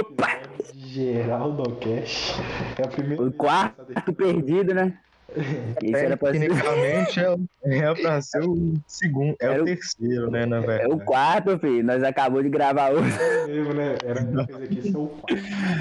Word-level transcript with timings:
Opa! 0.00 0.40
Geraldo 0.74 1.70
Cash. 1.76 2.34
É 2.78 2.82
a 2.84 2.88
primeira 2.88 3.22
O 3.22 3.26
vez 3.26 3.32
que 3.32 3.38
quarto 3.38 3.82
daqui- 3.94 4.12
perdido, 4.12 4.74
né? 4.74 4.98
Isso 5.82 5.96
era 5.96 6.16
pra 6.16 6.32
ser. 6.32 6.38
Tecnicamente 6.40 7.20
é, 7.20 7.78
é 7.78 7.94
pra 7.94 8.22
ser 8.22 8.42
o 8.44 8.74
segundo, 8.86 9.36
é 9.40 9.46
Era 9.46 9.58
o 9.58 9.62
o- 9.62 9.64
terceiro, 9.64 10.30
né, 10.30 10.46
na 10.46 10.58
É 10.58 10.60
verdade. 10.60 10.92
o 10.94 10.98
quarto, 11.00 11.58
filho. 11.58 11.84
Nós 11.84 12.02
acabamos 12.02 12.44
de 12.44 12.48
gravar 12.50 12.92
hoje. 12.92 13.10
mesmo, 13.46 13.74
né? 13.74 13.96
Era 14.04 14.20
uma 14.22 14.46
coisa 14.46 14.64
aqui, 14.64 14.90
são 14.90 15.06
quatro. 15.08 15.36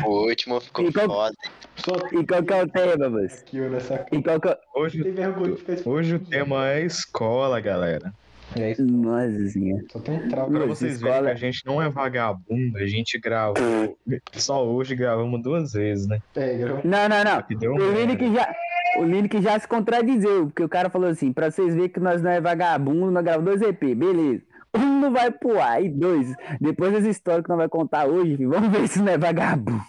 O 0.06 0.28
último 0.28 0.60
ficou 0.60 0.86
E 0.86 0.92
qual- 0.94 1.08
foda. 1.08 1.36
Só 1.78 1.94
E 2.20 2.26
qual 2.26 2.44
que 2.44 2.54
é 2.54 2.64
o 2.64 2.68
tema, 2.68 3.22
aqui 3.26 3.62
ó, 3.62 3.70
nessa 3.70 4.06
E 4.12 4.22
qual 4.24 4.40
que 4.40 4.48
é... 4.50 4.58
Hoje, 4.76 5.04
hoje 5.86 6.16
o 6.16 6.20
tema 6.20 6.70
é 6.70 6.82
escola, 6.84 7.60
galera. 7.60 8.14
É 8.58 8.72
isso. 8.72 8.86
Nossa 8.86 9.48
senhora. 9.50 9.84
Só 9.92 10.00
tem 10.00 10.16
um 10.18 10.30
trauma. 10.30 10.58
Pra 10.60 10.66
vocês 10.68 11.00
verem 11.02 11.14
escola- 11.16 11.28
que 11.30 11.34
a 11.34 11.36
gente 11.36 11.66
não 11.66 11.82
é 11.82 11.90
vagabundo, 11.90 12.78
a 12.78 12.86
gente 12.86 13.20
gravou. 13.20 13.98
Só 14.34 14.66
hoje 14.68 14.96
gravamos 14.96 15.42
duas 15.42 15.74
vezes, 15.74 16.08
né? 16.08 16.20
É, 16.36 16.58
grava- 16.58 16.82
Não, 16.84 17.10
não, 17.10 17.24
não. 17.24 17.76
O. 17.76 17.92
Lineker 17.94 18.34
já, 18.34 18.56
o 18.98 19.04
Lineker 19.04 19.42
já 19.42 19.60
se 19.60 19.68
contradizeu, 19.68 20.46
porque 20.48 20.64
o 20.64 20.70
cara 20.70 20.90
falou 20.90 21.10
assim, 21.10 21.34
pra 21.34 21.52
vocês 21.52 21.74
verem 21.76 21.90
que 21.90 22.00
nós 22.00 22.22
não 22.22 22.32
é 22.32 22.40
vagabundo, 22.40 23.12
nós 23.12 23.24
gravamos 23.24 23.60
dois 23.60 23.62
EP, 23.62 23.96
beleza. 23.96 24.44
Um 24.78 25.00
não 25.00 25.12
vai 25.14 25.32
pro 25.32 25.60
ar, 25.60 25.82
e 25.84 25.90
dois. 25.90 26.34
Depois 26.60 26.92
das 26.92 27.06
histórias 27.06 27.44
que 27.44 27.50
nós 27.50 27.58
vamos 27.58 27.72
contar 27.72 28.08
hoje, 28.08 28.46
vamos 28.46 28.70
ver 28.70 28.88
se 28.88 29.02
não 29.02 29.14
é 29.14 29.18
vagabundo. 29.18 29.82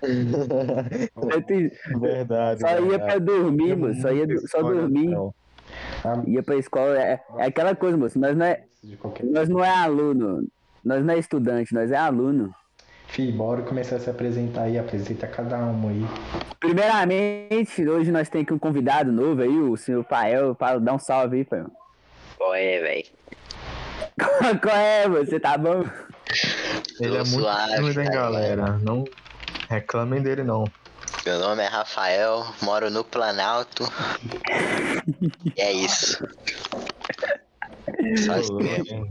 Verdade. 2.00 2.60
Só 2.60 2.80
ia 2.80 2.98
pra 2.98 3.18
dormir, 3.18 3.76
moço. 3.76 4.00
Só 4.00 4.12
ia 4.12 4.26
só 4.46 4.62
dormir. 4.62 5.10
Ah, 6.04 6.22
Ia 6.26 6.42
pra 6.42 6.56
escola. 6.56 6.96
É, 6.96 7.20
é 7.38 7.46
aquela 7.46 7.74
coisa, 7.74 7.96
moço. 7.96 8.18
Nós 8.18 8.36
não 8.36 8.46
é, 8.46 8.62
qualquer 8.98 9.24
nós 9.26 9.48
não 9.48 9.64
é 9.64 9.70
aluno. 9.70 10.46
Nós 10.84 11.04
não 11.04 11.14
é 11.14 11.18
estudante, 11.18 11.74
nós 11.74 11.90
é 11.90 11.96
aluno. 11.96 12.54
Fih, 13.08 13.32
bora 13.32 13.62
começar 13.62 13.96
a 13.96 14.00
se 14.00 14.10
apresentar 14.10 14.62
aí. 14.62 14.78
Apresenta 14.78 15.26
cada 15.26 15.58
um 15.58 15.88
aí. 15.88 16.04
Primeiramente, 16.60 17.86
hoje 17.86 18.12
nós 18.12 18.28
temos 18.28 18.44
aqui 18.44 18.54
um 18.54 18.58
convidado 18.58 19.10
novo 19.10 19.42
aí, 19.42 19.58
o 19.58 19.76
senhor 19.76 20.04
Pael. 20.04 20.54
Fala, 20.54 20.78
dá 20.78 20.94
um 20.94 20.98
salve 20.98 21.38
aí, 21.38 21.44
Pael. 21.44 21.70
Qual 22.36 22.54
é, 22.54 22.80
velho? 22.80 23.04
Qual 24.62 24.76
é, 24.76 25.08
você 25.08 25.40
tá 25.40 25.56
bom? 25.56 25.84
Ele 27.00 27.14
é 27.16 27.18
muito 27.18 27.28
suave, 27.28 27.74
tímido, 27.76 28.00
hein, 28.00 28.10
galera? 28.10 28.78
Não 28.82 29.04
reclamem 29.68 30.20
dele, 30.20 30.42
não. 30.42 30.64
Meu 31.24 31.38
nome 31.38 31.62
é 31.62 31.66
Rafael, 31.66 32.46
moro 32.62 32.90
no 32.90 33.04
Planalto. 33.04 33.84
E 35.56 35.60
é 35.60 35.72
isso. 35.72 36.26
Só 38.24 38.36
isso 38.38 38.54
mesmo. 38.54 39.08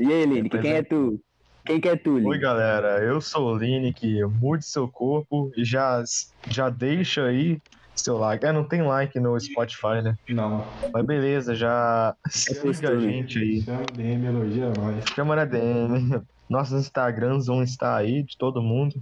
E 0.00 0.12
aí, 0.12 0.26
Lineker, 0.26 0.60
quem 0.60 0.72
é 0.72 0.82
tu? 0.82 1.20
Quem 1.64 1.80
que 1.80 1.88
é 1.88 1.96
tu, 1.96 2.14
Oi, 2.14 2.20
Lineker? 2.20 2.40
galera. 2.40 3.02
Eu 3.02 3.20
sou 3.20 3.52
o 3.54 3.56
Lineker. 3.58 4.28
Mude 4.28 4.64
seu 4.64 4.88
corpo 4.88 5.50
e 5.56 5.64
já, 5.64 6.02
já 6.48 6.68
deixa 6.70 7.24
aí 7.24 7.60
seu 7.94 8.18
like. 8.18 8.44
É, 8.44 8.52
não 8.52 8.64
tem 8.64 8.82
like 8.82 9.18
no 9.18 9.38
Spotify, 9.38 10.02
né? 10.02 10.16
Não. 10.28 10.64
Mas 10.92 11.04
beleza, 11.04 11.54
já 11.54 12.14
siga 12.28 12.90
a 12.90 12.98
gente 12.98 13.38
aí. 13.38 13.62
Chama 13.62 13.84
DM, 13.94 14.26
elogia 14.26 14.72
nós. 14.76 15.04
Chama 15.14 15.36
na 15.36 15.44
DM. 15.44 16.20
Nossos 16.48 16.78
Instagrams 16.80 17.46
vão 17.46 17.62
estar 17.62 17.96
aí 17.96 18.22
de 18.22 18.36
todo 18.38 18.62
mundo. 18.62 18.94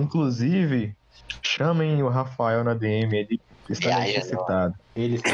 Inclusive, 0.00 0.95
chamem 1.42 2.02
o 2.02 2.08
Rafael 2.08 2.64
na 2.64 2.74
DM, 2.74 3.16
ele 3.16 3.40
está 3.70 3.88
Viaja, 3.88 4.06
necessitado. 4.06 4.74
Ele 4.94 5.16
está 5.16 5.30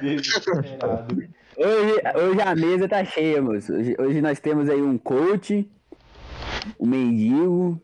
desesperado. 0.00 1.16
Hoje, 1.56 2.02
hoje 2.16 2.40
a 2.40 2.52
mesa 2.56 2.88
tá 2.88 3.04
cheia, 3.04 3.40
moço. 3.40 3.72
Hoje, 3.72 3.94
hoje 3.96 4.20
nós 4.20 4.40
temos 4.40 4.68
aí 4.68 4.82
um 4.82 4.98
coach, 4.98 5.70
um 6.80 6.86
mendigo. 6.86 7.80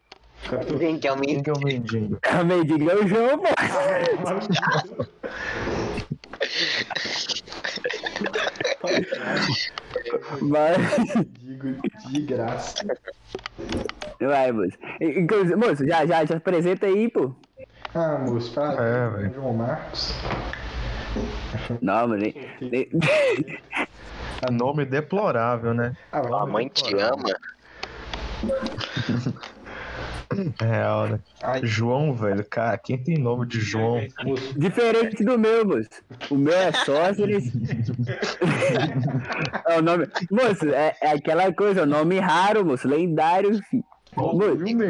Quem 0.76 0.98
que 0.98 1.06
é 1.06 1.12
o 1.12 1.16
Quem 1.16 1.20
menino? 1.20 1.44
que 1.44 1.50
é 1.50 1.52
o 1.52 1.60
mendigo? 1.60 2.18
O 2.40 2.44
mendigo 2.44 2.90
é 2.90 2.94
o 2.96 3.06
João, 3.06 3.38
pô. 3.38 3.46
Mas, 10.42 10.76
Digo 11.38 11.80
de 12.10 12.20
graça. 12.22 12.84
Vai, 14.26 14.52
moço. 14.52 14.76
Inclusive, 15.00 15.56
moço, 15.56 15.86
já, 15.86 16.04
já, 16.06 16.24
já 16.24 16.36
apresenta 16.36 16.86
aí, 16.86 17.08
pô. 17.08 17.34
Ah, 17.94 18.18
moço, 18.18 18.52
pra 18.52 18.72
É, 18.74 19.08
velho. 19.10 19.34
João 19.34 19.54
Marcos. 19.54 20.14
Não, 21.82 22.08
mas 22.08 22.20
nem, 22.20 22.34
nem- 22.60 22.88
Nome 24.52 24.84
deplorável, 24.84 25.74
né? 25.74 25.96
Ah, 26.12 26.20
A 26.20 26.46
mãe 26.46 26.68
te 26.68 26.94
ama. 26.96 27.34
Real, 30.60 31.08
né? 31.08 31.20
Ai, 31.42 31.60
João, 31.64 32.14
velho. 32.14 32.44
Cara, 32.48 32.78
quem 32.78 32.96
tem 32.96 33.18
nome 33.18 33.44
de 33.46 33.58
João? 33.60 34.00
Diferente 34.56 35.22
do 35.24 35.36
meu, 35.38 35.66
moço. 35.66 35.88
O 36.30 36.36
meu 36.36 36.54
é 36.54 36.70
Sóceres. 36.72 37.52
é 39.66 39.78
o 39.78 39.82
nome. 39.82 40.06
Moço, 40.30 40.68
é, 40.72 40.94
é 41.02 41.10
aquela 41.10 41.52
coisa, 41.52 41.84
nome 41.84 42.18
raro, 42.20 42.64
moço. 42.64 42.86
Lendário, 42.88 43.60
filho. 43.68 43.84
Moço, 44.16 44.38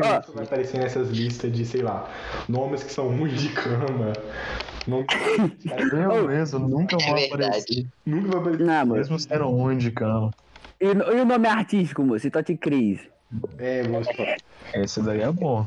ó, 0.02 0.32
vai 0.32 0.44
aparecer 0.44 0.78
nessas 0.78 1.10
listas 1.10 1.52
de, 1.52 1.64
sei 1.66 1.82
lá, 1.82 2.08
nomes 2.48 2.82
que 2.82 2.92
são 2.92 3.08
ruins 3.08 3.40
de 3.40 3.48
cama. 3.50 4.12
Nome... 4.86 5.06
Eu 5.92 6.26
mesmo, 6.28 6.58
nunca 6.60 6.96
vou 6.96 7.16
É 7.16 7.28
verdade. 7.28 7.46
aparecer. 7.46 7.86
Nunca 8.06 8.28
vai 8.30 8.38
aparecer. 8.54 8.64
não. 8.64 8.86
Mesmo 8.86 9.18
sendo 9.18 9.48
ruim 9.50 9.76
de 9.78 9.90
cama. 9.90 10.30
E, 10.80 10.86
o- 10.86 11.12
e 11.18 11.20
o 11.20 11.24
nome 11.26 11.46
artístico, 11.48 12.02
moço? 12.02 12.30
Tote 12.30 12.56
Cris. 12.56 13.00
É, 13.58 13.82
moço. 13.86 14.10
Esse 14.74 15.02
daí 15.02 15.20
é 15.20 15.30
bom. 15.30 15.66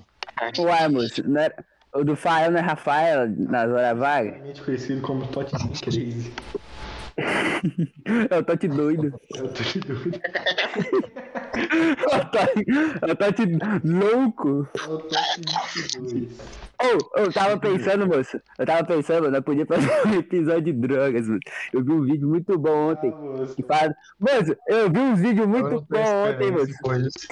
Uai, 0.57 0.87
moço, 0.89 1.21
não 1.29 1.39
era- 1.39 1.63
o 1.93 2.03
do 2.03 2.15
Fael 2.15 2.49
não 2.51 2.57
é 2.57 2.61
Rafael 2.63 3.29
nas 3.37 3.69
horas 3.69 3.97
vagas? 3.99 4.33
Realmente 4.33 4.61
conhecido 4.63 5.01
como 5.01 5.27
Totti 5.27 5.53
Crazy. 5.83 6.33
Ela 8.29 8.43
tá 8.43 8.57
te 8.57 8.67
doida. 8.67 9.13
Ela 9.35 9.49
tá 9.49 9.63
te 9.63 9.79
doida. 9.79 10.21
ela, 12.11 12.25
tá, 12.25 12.49
ela 13.01 13.15
tá 13.15 13.31
te 13.31 13.45
louco. 13.83 14.67
Ela 14.83 14.99
tá 15.03 15.21
te 15.35 15.99
doida. 15.99 16.35
Eu 17.15 17.31
tava 17.31 17.57
pensando, 17.57 18.05
moço. 18.07 18.39
Eu 18.59 18.65
tava 18.65 18.83
pensando, 18.83 19.31
nós 19.31 19.41
podíamos 19.41 19.73
fazer 19.73 19.89
um 20.07 20.13
episódio 20.19 20.61
de 20.63 20.73
drogas, 20.73 21.27
moço. 21.27 21.39
Eu 21.71 21.83
vi 21.83 21.91
um 21.91 22.01
vídeo 22.01 22.27
muito 22.27 22.57
bom 22.59 22.89
Ah, 22.89 22.91
ontem. 22.91 23.11
moço. 23.11 23.55
Que 23.55 23.63
fala... 23.63 23.93
Moço, 24.19 24.55
eu 24.67 24.91
vi 24.91 24.99
um 24.99 25.15
vídeo 25.15 25.47
muito 25.47 25.69
não 25.69 25.85
bom 25.89 26.29
ontem, 26.29 26.51
moço. 26.51 26.73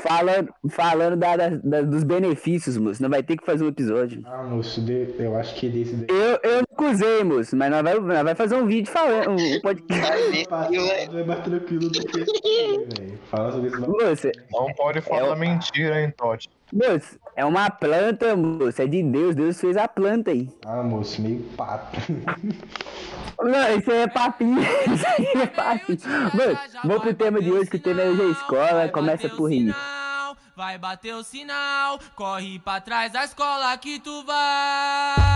Falando, 0.01 0.53
falando 0.69 1.15
da, 1.17 1.35
da- 1.35 1.49
da- 1.49 1.81
dos 1.81 2.03
benefícios, 2.03 2.77
moço. 2.77 3.01
Nós 3.01 3.11
vai 3.11 3.23
ter 3.23 3.35
que 3.37 3.45
fazer 3.45 3.63
um 3.63 3.67
episódio. 3.67 4.21
Ah, 4.25 4.43
moço, 4.43 4.81
de- 4.81 5.13
eu 5.19 5.35
acho 5.37 5.53
que 5.55 5.67
desse 5.69 5.95
daí. 5.95 6.07
Eu, 6.09 6.39
eu 6.49 6.61
não 6.79 6.89
usei, 6.91 7.23
moço, 7.23 7.55
mas 7.55 7.69
nós 7.71 7.81
vai, 7.83 7.99
nós 7.99 8.23
vai 8.23 8.35
fazer 8.35 8.55
um 8.55 8.65
vídeo 8.65 8.91
falando. 8.91 9.31
Um 9.31 9.59
podcast. 9.61 10.47
É 10.47 11.23
mais 11.25 11.39
tranquilo 11.43 11.89
do 11.89 11.99
que 11.99 12.19
esse 12.21 12.31
aí, 12.45 12.77
velho. 12.97 13.19
Fala 13.29 13.51
sobre 13.51 13.67
isso 13.67 13.79
não. 13.81 13.89
Moço, 13.89 14.27
Não 14.51 14.73
pode 14.75 15.01
falar 15.01 15.27
É 15.27 15.33
o- 15.33 15.37
mentira, 15.37 16.01
hein, 16.01 16.13
Totti? 16.17 16.49
Moço, 16.73 17.19
é 17.35 17.45
uma 17.45 17.69
planta, 17.69 18.35
moço. 18.35 18.81
É 18.81 18.87
de 18.87 19.01
Deus. 19.03 19.35
Deus 19.35 19.59
fez 19.59 19.77
a 19.77 19.87
planta 19.87 20.31
aí. 20.31 20.49
Ah, 20.65 20.83
moço, 20.83 21.21
meio 21.21 21.41
pato. 21.57 21.97
Não, 23.41 23.77
isso 23.77 23.91
aí 23.91 23.97
é 24.01 24.07
papinho. 24.07 24.61
Isso 24.61 25.05
aí 25.07 25.41
é 25.41 25.47
papinho. 25.47 25.99
Mano, 26.33 26.59
vamos 26.83 27.01
pro 27.01 27.13
tema 27.13 27.41
de 27.41 27.51
hoje, 27.51 27.69
que 27.69 27.77
o 27.77 27.81
tema 27.81 28.01
é 28.01 28.09
hoje 28.09 28.21
a 28.21 28.29
escola. 28.29 28.89
Começa 28.89 29.29
por 29.29 29.49
rir. 29.49 29.75
Vai 30.55 30.77
bater 30.77 31.15
o 31.15 31.23
sinal, 31.23 31.99
corre 32.15 32.59
pra 32.59 32.79
trás 32.79 33.11
da 33.11 33.23
escola 33.23 33.75
que 33.77 33.99
tu 33.99 34.23
vai 34.25 35.30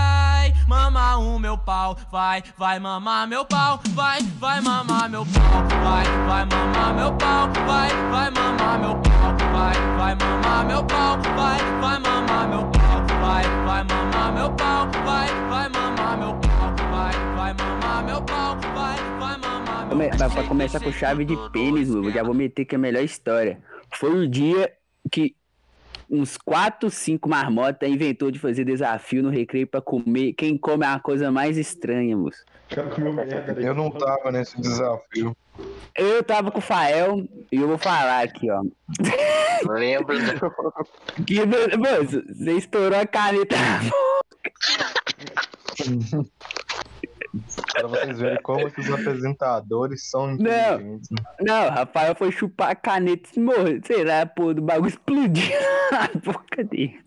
mamar 0.68 1.20
o 1.20 1.40
meu 1.40 1.58
pau, 1.58 1.96
vai, 2.12 2.44
vai 2.58 2.80
mamar 2.80 3.28
meu 3.28 3.46
pau, 3.46 3.80
vai, 3.94 4.22
vai 4.40 4.62
mamar 4.62 5.09
meu 5.09 5.26
pau, 5.26 5.64
vai, 5.84 6.06
vai 6.28 6.46
mamar 6.46 6.96
meu 6.96 7.14
pau, 7.14 7.50
vai, 7.68 7.90
vai 8.12 8.31
mamar 8.31 8.80
meu 8.80 8.96
pau, 9.02 9.36
vai, 9.53 9.74
vai 9.98 10.16
mamar 10.16 10.66
meu 10.66 10.84
pau, 10.84 11.18
vai, 11.22 11.78
vai 11.80 12.00
mamar 12.00 12.47
meu 12.50 12.66
pau, 12.72 13.08
vai, 13.22 13.44
vai 13.66 13.84
mamar 13.84 14.34
meu 14.34 14.52
pau, 14.53 14.88
vai, 15.06 15.28
vai 15.44 15.79
mamar 15.84 16.34
meu 16.34 16.41
pau, 16.41 16.78
vai, 16.91 17.14
vai 17.35 17.53
mamar 17.53 18.03
meu 18.06 18.22
pau, 18.23 18.58
vai, 18.76 18.96
vai 19.20 19.38
mamar 19.38 19.88
meu 19.88 19.90
Come- 19.90 20.09
Pra, 20.18 20.44
começar 20.44 20.79
com 20.79 20.91
chave 20.91 21.26
de 21.26 21.35
pênis, 21.52 21.90
já 22.14 22.23
vou 22.23 22.34
meter 22.34 22.66
que 22.66 22.76
é 22.76 22.78
a 22.78 22.79
melhor 22.79 23.03
história. 23.03 23.59
Foi 23.94 24.11
o 24.26 24.28
dia 24.28 24.72
que 25.11 25.35
uns 26.09 26.37
4, 26.37 26.90
5 26.90 27.29
marmotas 27.29 27.90
inventou 27.90 28.31
de 28.31 28.40
fazer 28.40 28.66
desafio 28.66 29.23
no 29.23 29.29
recreio 29.29 29.67
pra 29.67 29.81
comer. 29.81 30.34
Quem 30.34 30.57
come 30.57 30.85
é 30.85 30.90
a 30.90 30.99
coisa 30.99 31.31
mais 31.31 31.57
estranha, 31.57 32.16
moço. 32.16 32.43
Eu 33.57 33.73
não 33.73 33.91
tava 33.91 34.31
nesse 34.31 34.59
desafio. 34.59 35.35
Eu 35.96 36.23
tava 36.23 36.52
com 36.52 36.59
o 36.59 36.61
Fael 36.61 37.25
e 37.52 37.55
eu 37.55 37.67
vou 37.67 37.78
falar 37.78 38.23
aqui, 38.23 38.49
ó. 38.49 38.61
Lembro. 39.69 40.16
Que, 41.25 41.46
moço, 41.46 42.23
você 42.28 42.51
estourou 42.53 42.99
a 42.99 43.05
caneta. 43.05 43.55
Pra 47.73 47.87
vocês 47.87 48.20
verem 48.20 48.41
como 48.41 48.72
que 48.72 48.82
os 48.82 48.90
apresentadores 48.90 50.09
são 50.09 50.34
inteligentes. 50.34 51.09
né? 51.11 51.23
Não, 51.41 51.70
Rafael 51.70 52.16
foi 52.16 52.32
chupar 52.32 52.72
a 52.72 52.76
caneta 52.76 53.29
e 53.35 53.40
morreu. 53.40 53.79
Sei 53.85 54.03
lá, 54.03 54.26
pô, 54.26 54.53
do 54.53 54.61
bagulho 54.61 54.90
explodiu 54.90 55.52
na 55.91 56.09
boca 56.22 56.64
dele. 56.64 56.99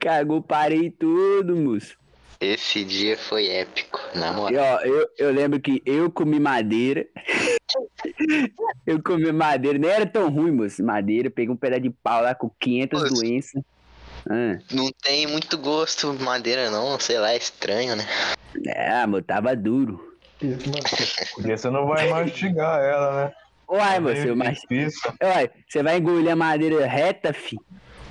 Cagou, 0.00 0.42
parei 0.42 0.90
tudo, 0.90 1.56
moço. 1.56 1.96
Esse 2.38 2.84
dia 2.84 3.16
foi 3.16 3.46
épico, 3.48 3.98
na 4.14 4.28
E, 4.30 4.36
moral. 4.36 4.76
ó, 4.76 4.80
eu, 4.82 5.08
eu 5.18 5.32
lembro 5.32 5.58
que 5.58 5.80
eu 5.86 6.10
comi 6.10 6.38
madeira. 6.38 7.06
eu 8.86 9.02
comi 9.02 9.32
madeira, 9.32 9.78
nem 9.78 9.90
era 9.90 10.04
tão 10.04 10.28
ruim, 10.28 10.50
moço. 10.52 10.84
Madeira, 10.84 11.30
peguei 11.30 11.50
um 11.52 11.56
pedaço 11.56 11.82
de 11.82 11.90
pau 11.90 12.20
lá 12.22 12.34
com 12.34 12.50
500 12.60 13.00
Moço. 13.02 13.14
doenças. 13.14 13.62
Ah, 14.28 14.58
Não 14.72 14.90
tem 15.02 15.26
muito 15.26 15.56
gosto 15.58 16.12
madeira, 16.14 16.70
não. 16.70 16.98
Sei 16.98 17.18
lá, 17.18 17.32
é 17.32 17.36
estranho, 17.36 17.94
né? 17.96 18.04
é, 18.66 19.06
moço, 19.06 19.22
tava 19.22 19.54
duro. 19.54 20.14
Isso, 20.42 20.68
mano, 20.68 20.82
Porque 21.34 21.56
você 21.56 21.70
não 21.70 21.86
vai 21.86 22.08
mastigar 22.08 22.80
ela, 22.80 23.26
né? 23.26 23.32
Uai, 23.68 23.96
É 23.96 24.00
moço, 24.00 24.16
eu, 24.16 24.36
meio 24.36 24.36
mas. 24.36 24.60
Uai, 25.22 25.50
você 25.68 25.82
vai 25.82 25.96
engolir 25.98 26.30
a 26.32 26.36
madeira 26.36 26.86
reta, 26.86 27.32
fi? 27.32 27.56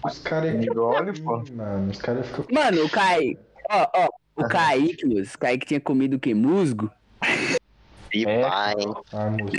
os 0.04 0.20
caras 0.20 0.54
é 0.54 0.64
Engole, 0.64 1.20
pô. 1.22 1.44
Mano, 1.54 1.92
os 1.92 1.98
caras 1.98 2.26
ficam. 2.28 2.46
Mano, 2.52 2.86
o 2.86 2.90
Kaique. 2.90 3.40
Ó, 3.72 3.88
ó, 3.96 4.08
o 4.36 4.48
Kaique, 4.48 5.06
moço. 5.06 5.36
O 5.36 5.40
Kaique 5.40 5.66
tinha 5.66 5.82
comido 5.82 6.16
o 6.16 6.20
que? 6.20 6.34
Musgo? 6.34 6.90
E 8.14 8.26
É. 8.26 8.42
pai, 8.42 8.74
Ah, 9.14 9.30
moço. 9.32 9.52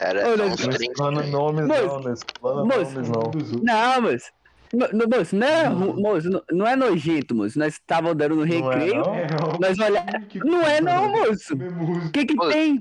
era 0.00 0.28
Ô, 0.32 0.36
não- 0.36 0.48
Não 0.48 0.56
30. 0.56 0.82
explana 0.84 1.22
nomes, 1.24 1.66
Moço, 1.68 1.82
não. 1.82 2.56
Não 2.56 2.66
moço, 2.66 2.92
nomes, 2.94 3.08
não. 3.08 3.22
Dos 3.30 3.52
outros. 3.52 3.62
Não, 3.62 4.02
moço. 4.02 4.26
No, 4.74 4.88
no- 4.88 5.16
moço, 5.18 5.36
não 5.36 5.46
é, 5.46 5.68
moço, 5.68 6.28
não, 6.30 6.42
não 6.52 6.66
é 6.66 6.74
nojento, 6.76 7.34
moço. 7.34 7.58
Nós 7.58 7.74
estávamos 7.74 8.16
dando 8.16 8.36
no 8.36 8.46
Não 8.46 8.72
é, 8.72 8.74
recreio. 8.78 9.02
não? 9.04 9.14
É, 9.14 9.26
ó. 9.42 9.58
Nós 9.60 9.78
olha... 9.78 10.04
Não 10.44 10.62
é 10.62 10.80
não, 10.80 11.08
moço. 11.10 11.56
Comer 11.56 11.70
música. 11.72 12.06
O 12.06 12.10
que 12.12 12.24
que 12.26 12.34
Moço. 12.34 12.50
tem? 12.50 12.78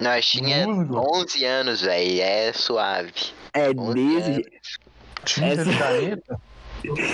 Nós 0.00 0.26
tinha 0.26 0.66
Musgo. 0.66 0.98
11 1.16 1.44
anos, 1.44 1.80
velho. 1.80 2.20
É 2.20 2.52
suave. 2.52 3.12
É 3.54 3.70
11 3.70 3.94
desse 3.94 4.32
jeito. 4.32 4.50
Tinta 5.24 5.46
Essa- 5.46 5.64
de 5.64 5.78
caneta? 5.78 6.40
Isso 6.84 7.10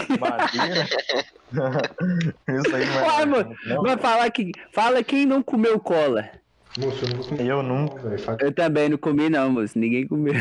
aí 2.75 2.87
não 2.87 3.39
é 3.39 3.45
não. 3.75 3.83
Vai 3.83 3.97
falar 3.99 4.31
que. 4.31 4.51
Fala 4.73 5.03
quem 5.05 5.27
não 5.27 5.43
comeu 5.43 5.79
cola. 5.79 6.29
Moço, 6.79 7.05
eu 7.05 7.09
não 7.09 7.17
vou 7.17 7.27
comer. 7.29 7.47
Eu 7.47 7.63
nunca. 7.63 8.17
Eu 8.41 8.53
também 8.53 8.89
não 8.89 8.99
comi, 8.99 9.29
não, 9.29 9.51
moço. 9.51 9.79
Ninguém 9.79 10.07
comeu. 10.07 10.35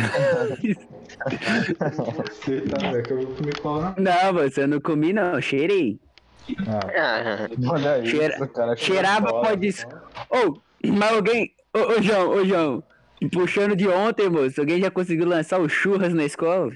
você, 2.16 2.62
tá, 2.62 2.92
velho, 2.92 3.04
que 3.04 3.12
eu 3.14 3.18
vou 3.22 3.36
comer 3.36 3.60
cola. 3.60 3.96
Não, 3.98 4.34
moço, 4.34 4.60
eu 4.60 4.68
não 4.68 4.80
comi, 4.80 5.14
não. 5.14 5.42
Cheirei. 5.42 6.00
Ah, 6.68 6.80
Ah, 6.96 7.50
Olha 7.72 8.00
isso, 8.00 8.16
Cheira- 8.16 8.48
cara. 8.48 8.76
Cheirava 8.76 9.28
pode. 9.42 9.70
Ô, 10.30 10.58
mas 10.88 11.12
alguém. 11.12 11.54
Ô, 11.74 11.80
ô, 11.80 12.02
João, 12.02 12.30
ô, 12.30 12.46
João. 12.46 12.84
Puxando 13.32 13.76
de 13.76 13.88
ontem, 13.88 14.30
moço. 14.30 14.60
Alguém 14.60 14.80
já 14.80 14.92
conseguiu 14.92 15.26
lançar 15.28 15.60
o 15.60 15.68
churras 15.68 16.14
na 16.14 16.24
escola? 16.26 16.72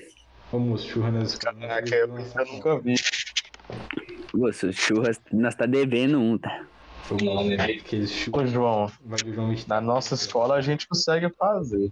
Ô, 0.51 0.57
moço, 0.59 0.89
churra 0.89 1.11
nas 1.11 1.35
Caraca, 1.37 1.95
eu 1.95 2.07
eu 2.07 2.45
nunca 2.45 2.79
vi. 2.79 2.95
Moço, 4.33 4.73
churras, 4.73 5.21
nós 5.31 5.53
tá 5.55 5.65
devendo 5.65 6.19
um, 6.19 6.37
tá? 6.37 6.63
Aqueles 7.59 8.11
Ô, 8.11 8.13
churras. 8.13 8.51
João, 8.51 8.91
Vai 9.03 9.19
do 9.19 9.33
João 9.33 9.55
na 9.67 9.81
nossa 9.81 10.15
escola 10.15 10.55
a 10.55 10.61
gente 10.61 10.87
consegue 10.87 11.29
fazer. 11.29 11.91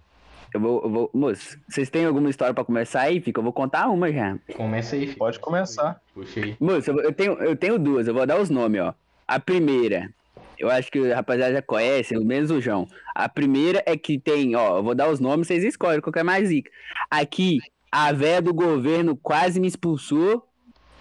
Eu 0.52 0.60
vou, 0.60 0.82
eu 0.82 0.90
vou. 0.90 1.10
Moço, 1.14 1.58
vocês 1.68 1.88
têm 1.88 2.04
alguma 2.04 2.28
história 2.28 2.52
pra 2.52 2.64
começar 2.64 3.02
aí? 3.02 3.20
Fica, 3.20 3.38
eu 3.38 3.44
vou 3.44 3.52
contar 3.52 3.88
uma 3.88 4.12
já. 4.12 4.36
Começa 4.56 4.96
aí, 4.96 5.06
filho. 5.06 5.18
Pode 5.18 5.38
começar. 5.38 6.00
Puxa 6.12 6.40
aí. 6.40 6.56
Moço, 6.58 6.90
eu, 6.90 7.12
tenho, 7.12 7.32
eu 7.34 7.54
tenho 7.54 7.78
duas, 7.78 8.08
eu 8.08 8.14
vou 8.14 8.26
dar 8.26 8.40
os 8.40 8.50
nomes, 8.50 8.80
ó. 8.80 8.94
A 9.28 9.38
primeira, 9.38 10.12
eu 10.58 10.68
acho 10.68 10.90
que 10.90 10.98
o 10.98 11.14
rapaziada 11.14 11.54
já 11.54 11.62
conhece, 11.62 12.16
o 12.16 12.24
menos 12.24 12.50
o 12.50 12.60
João. 12.60 12.88
A 13.14 13.28
primeira 13.28 13.82
é 13.86 13.96
que 13.96 14.18
tem, 14.18 14.56
ó, 14.56 14.78
eu 14.78 14.82
vou 14.82 14.94
dar 14.94 15.08
os 15.08 15.20
nomes, 15.20 15.46
vocês 15.46 15.62
escolhem 15.62 16.00
qual 16.00 16.12
que 16.12 16.18
é 16.18 16.24
mais 16.24 16.48
zica. 16.48 16.70
Aqui, 17.08 17.60
a 17.90 18.12
véia 18.12 18.42
do 18.42 18.52
governo 18.52 19.16
quase 19.16 19.60
me 19.60 19.68
expulsou. 19.68 20.46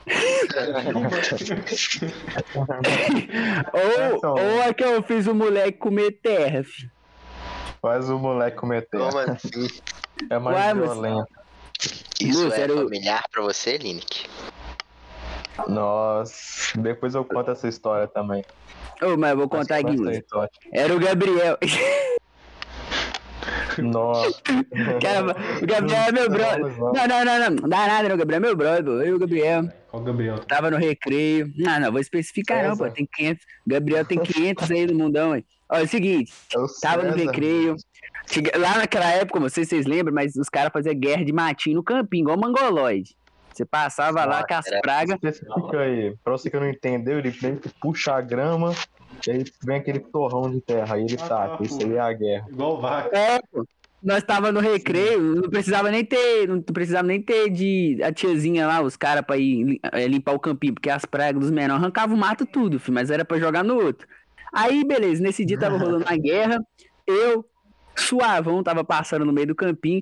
ou, 3.74 4.40
ou 4.40 4.62
a 4.63 4.74
que 4.74 4.84
eu 4.84 5.01
fiz 5.04 5.28
o 5.28 5.34
moleque 5.36 5.78
comer 5.78 6.12
terra, 6.22 6.63
fi. 6.63 6.90
Faz 7.81 8.10
o 8.10 8.18
moleque 8.19 8.57
cometer. 8.57 8.98
como 8.98 9.18
assim? 9.19 9.68
É 10.30 10.38
mais 10.38 10.57
Uai, 10.57 10.74
mas- 10.74 10.92
violento. 10.92 11.28
Isso 12.19 12.44
Moço, 12.44 12.56
é 12.56 12.62
era 12.62 12.74
o- 12.74 12.78
familiar 12.84 13.24
pra 13.31 13.42
você, 13.42 13.78
Linick? 13.78 14.28
Nossa, 15.68 16.78
depois 16.78 17.16
eu 17.16 17.24
conto 17.24 17.52
essa 17.52 17.68
história 17.68 18.07
também. 18.07 18.44
Ô, 19.02 19.16
mas 19.18 19.31
eu 19.31 19.38
vou 19.38 19.48
contar 19.50 19.78
aqui. 19.78 19.95
Era 20.74 20.94
o 20.94 21.00
Gabriel. 21.00 21.57
Nossa. 23.78 24.42
Cara, 25.02 25.36
o 25.62 25.66
Gabriel 25.66 26.02
é 26.07 26.12
meu 26.12 26.30
brother. 26.30 26.78
Não, 26.78 26.92
não, 27.07 27.25
não, 27.25 27.40
não. 27.40 27.50
Não 27.62 27.69
dá 27.69 27.88
nada, 27.88 28.10
não. 28.10 28.16
O 28.16 28.18
Gabriel 28.18 28.38
é 28.38 28.42
meu 28.42 28.56
brother. 28.57 28.94
Eu 28.94 29.06
e 29.06 29.13
o 29.13 29.19
Gabriel. 29.19 29.69
O 29.91 30.00
Gabriel. 30.00 30.38
Tava 30.39 30.69
no 30.69 30.77
recreio. 30.77 31.51
Não, 31.57 31.80
não, 31.80 31.91
vou 31.91 32.00
especificar 32.01 32.63
não, 32.63 32.77
pô. 32.77 32.83
César. 32.83 32.95
Tem 32.95 33.07
500. 33.12 33.45
Gabriel 33.65 34.06
tem 34.06 34.19
500 34.19 34.71
aí 34.71 34.86
no 34.86 34.94
mundão, 34.95 35.36
hein. 35.36 35.44
Olha, 35.68 35.81
é 35.81 35.83
o 35.83 35.88
seguinte. 35.88 36.31
É 36.56 36.59
o 36.59 36.68
Tava 36.81 37.03
no 37.03 37.13
César. 37.13 37.25
recreio. 37.25 37.75
Lá 38.57 38.77
naquela 38.77 39.09
época, 39.12 39.39
não 39.39 39.50
sei 39.50 39.63
se 39.63 39.71
vocês 39.71 39.86
lembram, 39.88 40.13
mas 40.13 40.36
os 40.36 40.47
caras 40.50 40.71
faziam 40.71 40.94
guerra 40.95 41.25
de 41.25 41.33
matinho 41.33 41.77
no 41.77 41.83
campinho, 41.83 42.24
igual 42.24 42.38
mongoloide. 42.38 43.15
Você 43.53 43.65
passava 43.65 44.24
lá 44.25 44.45
com 44.45 44.53
as 44.53 44.65
pragas. 44.81 45.15
Especifica 45.15 45.80
aí. 45.80 46.15
Pra 46.24 46.33
você 46.33 46.50
que 46.50 46.59
não 46.59 46.69
entendeu, 46.69 47.18
ele 47.18 47.31
vem 47.31 47.56
que 47.57 47.68
puxa 47.81 48.13
a 48.13 48.21
grama 48.21 48.74
e 49.27 49.31
aí 49.31 49.44
vem 49.63 49.77
aquele 49.77 50.00
torrão 50.00 50.50
de 50.51 50.62
terra. 50.62 50.95
Aí 50.95 51.03
ele 51.03 51.18
Ah, 51.19 51.27
taca. 51.27 51.57
tá, 51.57 51.63
Isso 51.63 51.80
aí 51.83 51.94
é 51.95 52.00
a 52.00 52.13
guerra. 52.13 52.45
Igual 52.50 52.80
vaca. 52.80 53.18
É, 53.18 53.39
pô. 53.51 53.65
Nós 54.01 54.24
tava 54.24 54.51
no 54.51 54.60
recreio, 54.62 55.36
não 55.36 55.50
precisava 55.50 55.92
nem 55.92 56.06
ter, 56.06 56.48
não 56.48 56.62
precisava 56.62 57.06
nem 57.07 57.22
ter 57.22 57.50
de 57.50 58.01
a 58.01 58.13
tiazinha 58.13 58.66
lá, 58.66 58.81
os 58.81 58.96
caras 58.96 59.25
pra 59.25 59.38
ir 59.38 59.78
eh, 59.92 60.07
limpar 60.07 60.34
o 60.34 60.40
campinho, 60.40 60.74
porque 60.74 60.90
as 60.90 61.04
pragas 61.04 61.42
dos 61.42 61.51
menores 61.51 61.84
arrancavam 61.84 62.16
o 62.16 62.19
mato 62.19 62.46
tudo, 62.46 62.80
filho, 62.80 62.94
mas 62.96 63.10
era 63.12 63.25
pra 63.25 63.38
jogar 63.40 63.63
no 63.63 63.75
outro. 63.75 64.07
Aí, 64.54 64.86
beleza, 64.86 65.22
nesse 65.22 65.44
dia 65.44 65.60
tava 65.60 65.78
rolando 65.78 66.06
uma 66.06 66.18
guerra, 66.18 66.60
eu, 67.06 67.46
suavão, 67.96 68.63
tava 68.63 68.84
passando 68.86 69.25
no 69.25 69.34
meio 69.34 69.48
do 69.48 69.56
campinho, 69.56 70.02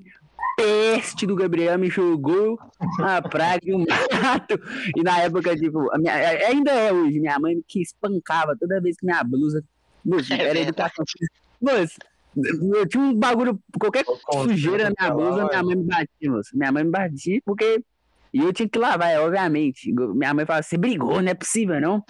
peste 0.56 1.26
do 1.26 1.34
Gabriel 1.36 1.76
me 1.78 1.90
jogou 1.90 2.58
a 3.00 3.20
praga 3.20 3.60
e 3.64 3.72
o 3.74 3.78
mato. 4.22 4.60
E 4.96 5.02
na 5.02 5.18
época, 5.20 5.56
tipo, 5.56 5.92
a 5.92 5.98
minha- 5.98 6.14
ainda 6.14 6.70
é 6.70 6.92
hoje, 6.92 7.18
minha 7.18 7.38
mãe 7.38 7.60
que 7.66 7.82
espancava 7.82 8.56
toda 8.58 8.80
vez 8.80 8.96
que 8.96 9.04
minha 9.06 9.22
blusa. 9.24 9.62
Moço, 10.04 10.32
É 10.32 10.40
era 10.40 10.58
educação 10.60 11.04
física. 11.06 11.34
Moço, 11.60 11.96
eu 12.36 12.88
tinha 12.88 13.02
um 13.02 13.14
bagulho, 13.14 13.60
qualquer 13.78 14.04
sujeira 14.32 14.84
na 14.90 14.94
minha 14.98 15.14
blusa, 15.14 15.46
minha 15.46 15.62
mãe 15.62 15.76
me 15.76 15.84
batia, 15.84 16.30
moço. 16.30 16.50
Minha 16.56 16.72
mãe 16.72 16.84
me 16.84 16.90
batia 16.90 17.40
porque. 17.44 17.82
E 18.32 18.40
eu 18.40 18.52
tinha 18.52 18.68
que 18.68 18.78
lavar, 18.78 19.10
é, 19.10 19.18
obviamente. 19.18 19.92
Minha 19.92 20.34
mãe 20.34 20.44
falava, 20.44 20.62
você 20.62 20.76
brigou, 20.76 21.22
não 21.22 21.30
é 21.30 21.34
possível, 21.34 21.80
não? 21.80 22.04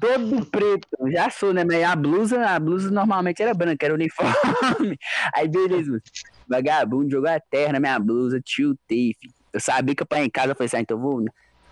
Todo 0.00 0.46
preto, 0.46 0.88
já 1.10 1.30
sou, 1.30 1.52
né? 1.52 1.64
Mas 1.64 1.82
a 1.84 1.94
blusa, 1.94 2.44
a 2.44 2.58
blusa 2.58 2.90
normalmente 2.90 3.42
era 3.42 3.54
branca, 3.54 3.86
era 3.86 3.94
uniforme. 3.94 4.32
Aí, 5.34 5.48
beleza, 5.48 5.92
moço. 5.92 6.02
Vagabundo 6.48 7.10
jogou 7.10 7.30
a 7.30 7.40
terra 7.40 7.74
na 7.74 7.80
minha 7.80 7.98
blusa, 7.98 8.40
tiltei, 8.40 9.14
filho. 9.18 9.34
Eu 9.52 9.60
sabia 9.60 9.94
que 9.94 10.02
eu 10.02 10.18
ia 10.18 10.24
em 10.24 10.30
casa, 10.30 10.50
eu 10.50 10.56
falei 10.56 10.66
assim, 10.66 10.76
ah, 10.78 10.80
então 10.80 10.98
vou, 10.98 11.24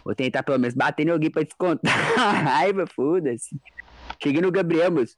vou 0.05 0.15
tentar 0.15 0.43
pelo 0.45 0.59
menos 0.59 0.75
bater 0.75 1.07
em 1.07 1.11
alguém 1.11 1.31
pra 1.31 1.43
descontar 1.43 1.93
raiva, 2.17 2.87
foda-se. 2.87 3.57
Cheguei 4.23 4.41
no 4.41 4.53
Gabriel, 4.53 4.91
moço. 4.91 5.17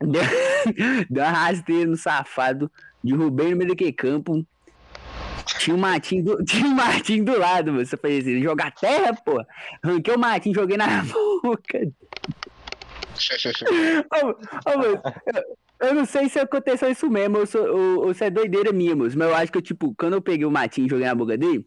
Deu, 0.00 0.22
deu 1.10 1.24
uma 1.24 1.32
rasteira 1.32 1.90
no 1.90 1.96
safado, 1.96 2.70
derrubei 3.02 3.50
no 3.50 3.56
meio 3.56 3.70
daquele 3.70 3.92
campo. 3.92 4.46
Tinha 5.58 5.74
um 5.74 5.78
matinho 5.78 6.24
do, 6.24 6.42
tinha 6.44 6.66
um 6.66 6.74
matinho 6.74 7.24
do 7.24 7.38
lado. 7.38 7.80
Eu 7.80 7.86
falei 7.98 8.18
assim, 8.18 8.42
jogar 8.42 8.70
terra, 8.72 9.14
pô. 9.14 9.42
Arranquei 9.82 10.14
o 10.14 10.18
matinho, 10.18 10.54
joguei 10.54 10.76
na 10.76 11.02
boca. 11.42 11.92
Ô, 14.12 14.28
ô, 14.70 14.78
moço, 14.78 15.02
eu, 15.26 15.88
eu 15.88 15.94
não 15.94 16.04
sei 16.04 16.28
se 16.28 16.38
aconteceu 16.38 16.90
isso 16.90 17.08
mesmo, 17.08 17.38
ou 17.38 18.14
se, 18.14 18.24
é 18.24 18.30
doideira 18.30 18.72
minha. 18.72 18.94
Mas 18.94 19.14
eu 19.14 19.34
acho 19.34 19.50
que, 19.50 19.58
eu, 19.58 19.62
tipo, 19.62 19.94
quando 19.96 20.14
eu 20.14 20.22
peguei 20.22 20.46
o 20.46 20.50
matinho 20.50 20.86
e 20.86 20.90
joguei 20.90 21.06
na 21.06 21.14
boca 21.14 21.36
dele, 21.36 21.66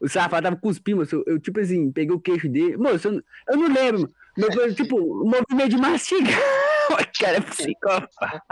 o 0.00 0.08
safado 0.08 0.44
tava 0.44 0.56
cuspindo, 0.56 0.98
moço. 0.98 1.22
Eu, 1.26 1.38
tipo 1.40 1.60
assim, 1.60 1.90
peguei 1.90 2.14
o 2.14 2.20
queixo 2.20 2.48
dele. 2.48 2.76
Moço, 2.76 3.08
eu, 3.08 3.22
eu 3.48 3.56
não 3.56 3.68
lembro. 3.68 4.08
Foi, 4.52 4.74
tipo, 4.74 4.98
movimento 5.24 5.70
de 5.70 5.78
mastigar. 5.78 6.38
O 6.90 7.18
cara 7.18 7.36
é 7.38 7.40
psicopata. 7.40 8.42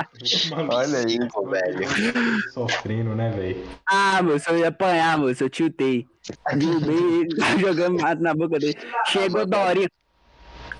Olha 0.70 0.98
aí. 0.98 1.10
Cinco, 1.10 1.46
velho. 1.48 2.42
Sofrendo, 2.52 3.14
né, 3.14 3.30
velho? 3.30 3.64
Ah, 3.86 4.22
moço, 4.22 4.48
eu 4.50 4.58
ia 4.58 4.68
apanhar, 4.68 5.18
moço. 5.18 5.44
Eu 5.44 5.50
tiltei. 5.50 6.06
Derrubei 6.56 7.20
ele, 7.20 7.36
tava 7.36 7.58
jogando 7.58 8.00
mato 8.00 8.22
na 8.22 8.34
boca 8.34 8.58
dele. 8.58 8.76
Chegou 9.06 9.42
a 9.42 9.44
Dorinha. 9.44 9.88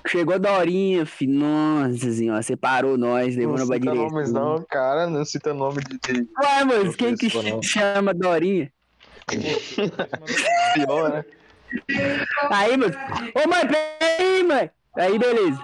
Chegou 0.07 0.35
a 0.35 0.37
Dorinha, 0.37 1.05
filho. 1.05 1.33
Nossa 1.39 2.11
senhora, 2.11 2.41
separou 2.43 2.97
nós, 2.97 3.35
levou 3.35 3.57
Não 3.57 3.67
pra 3.67 3.75
cita 3.77 3.91
direita. 3.91 4.11
nomes 4.13 4.31
não, 4.33 4.65
cara. 4.69 5.07
Não 5.07 5.23
cita 5.25 5.53
nome 5.53 5.81
de, 5.83 6.13
de 6.13 6.27
Ué, 6.41 6.63
moço, 6.65 6.97
quem 6.97 7.15
que 7.15 7.29
não. 7.51 7.61
chama 7.61 8.13
Dorinha? 8.13 8.71
pior, 10.73 11.09
né? 11.09 11.25
Aí, 12.51 12.77
moço. 12.77 12.97
Ô, 13.35 13.47
mãe, 13.49 13.61
peraí, 13.67 14.43
mãe. 14.43 14.69
Aí, 14.95 15.19
beleza. 15.19 15.59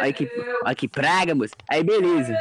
Aí 0.00 0.12
que, 0.12 0.30
aí 0.64 0.74
que 0.74 0.88
praga, 0.88 1.34
moço. 1.34 1.54
Aí, 1.68 1.82
beleza. 1.82 2.34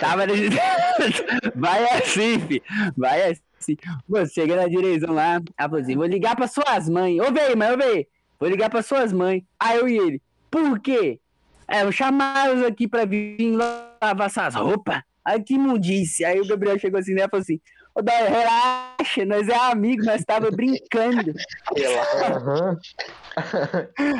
Tava. 0.00 0.24
Vai 1.54 1.84
assim, 1.98 2.40
fi. 2.40 2.62
Vai 2.96 3.30
assim. 3.30 3.76
Moço, 4.08 4.34
chega 4.34 4.56
na 4.56 4.68
direção 4.68 5.14
lá. 5.14 5.40
Ela 5.56 5.68
falou 5.68 5.80
assim: 5.80 5.96
vou 5.96 6.06
ligar 6.06 6.34
pra 6.36 6.48
suas 6.48 6.88
mães. 6.88 7.20
Ô, 7.20 7.32
véi, 7.32 7.54
mãe, 7.54 7.72
ô, 7.72 7.76
véi. 7.76 8.06
Vou 8.38 8.48
ligar 8.48 8.68
pra 8.68 8.82
suas 8.82 9.12
mães. 9.12 9.42
Aí 9.58 9.78
eu 9.78 9.88
e 9.88 9.96
ele. 9.96 10.22
Por 10.50 10.78
quê? 10.80 11.20
É, 11.68 11.82
eu 11.82 11.92
chamaram 11.92 12.66
aqui 12.66 12.86
pra 12.86 13.04
vir 13.04 13.38
lavar 13.52 14.26
essas 14.26 14.54
roupas. 14.54 15.02
Aí 15.24 15.42
que 15.42 15.54
imundice. 15.54 16.24
Aí 16.24 16.40
o 16.40 16.46
Gabriel 16.46 16.78
chegou 16.78 17.00
assim, 17.00 17.14
né? 17.14 17.28
Falou 17.28 17.42
assim: 17.42 17.60
Ô, 17.96 18.02
Dóia, 18.02 18.28
relaxa, 18.28 19.24
nós 19.24 19.48
é 19.48 19.56
amigo, 19.56 20.04
nós 20.04 20.22
tava 20.22 20.50
brincando. 20.50 21.32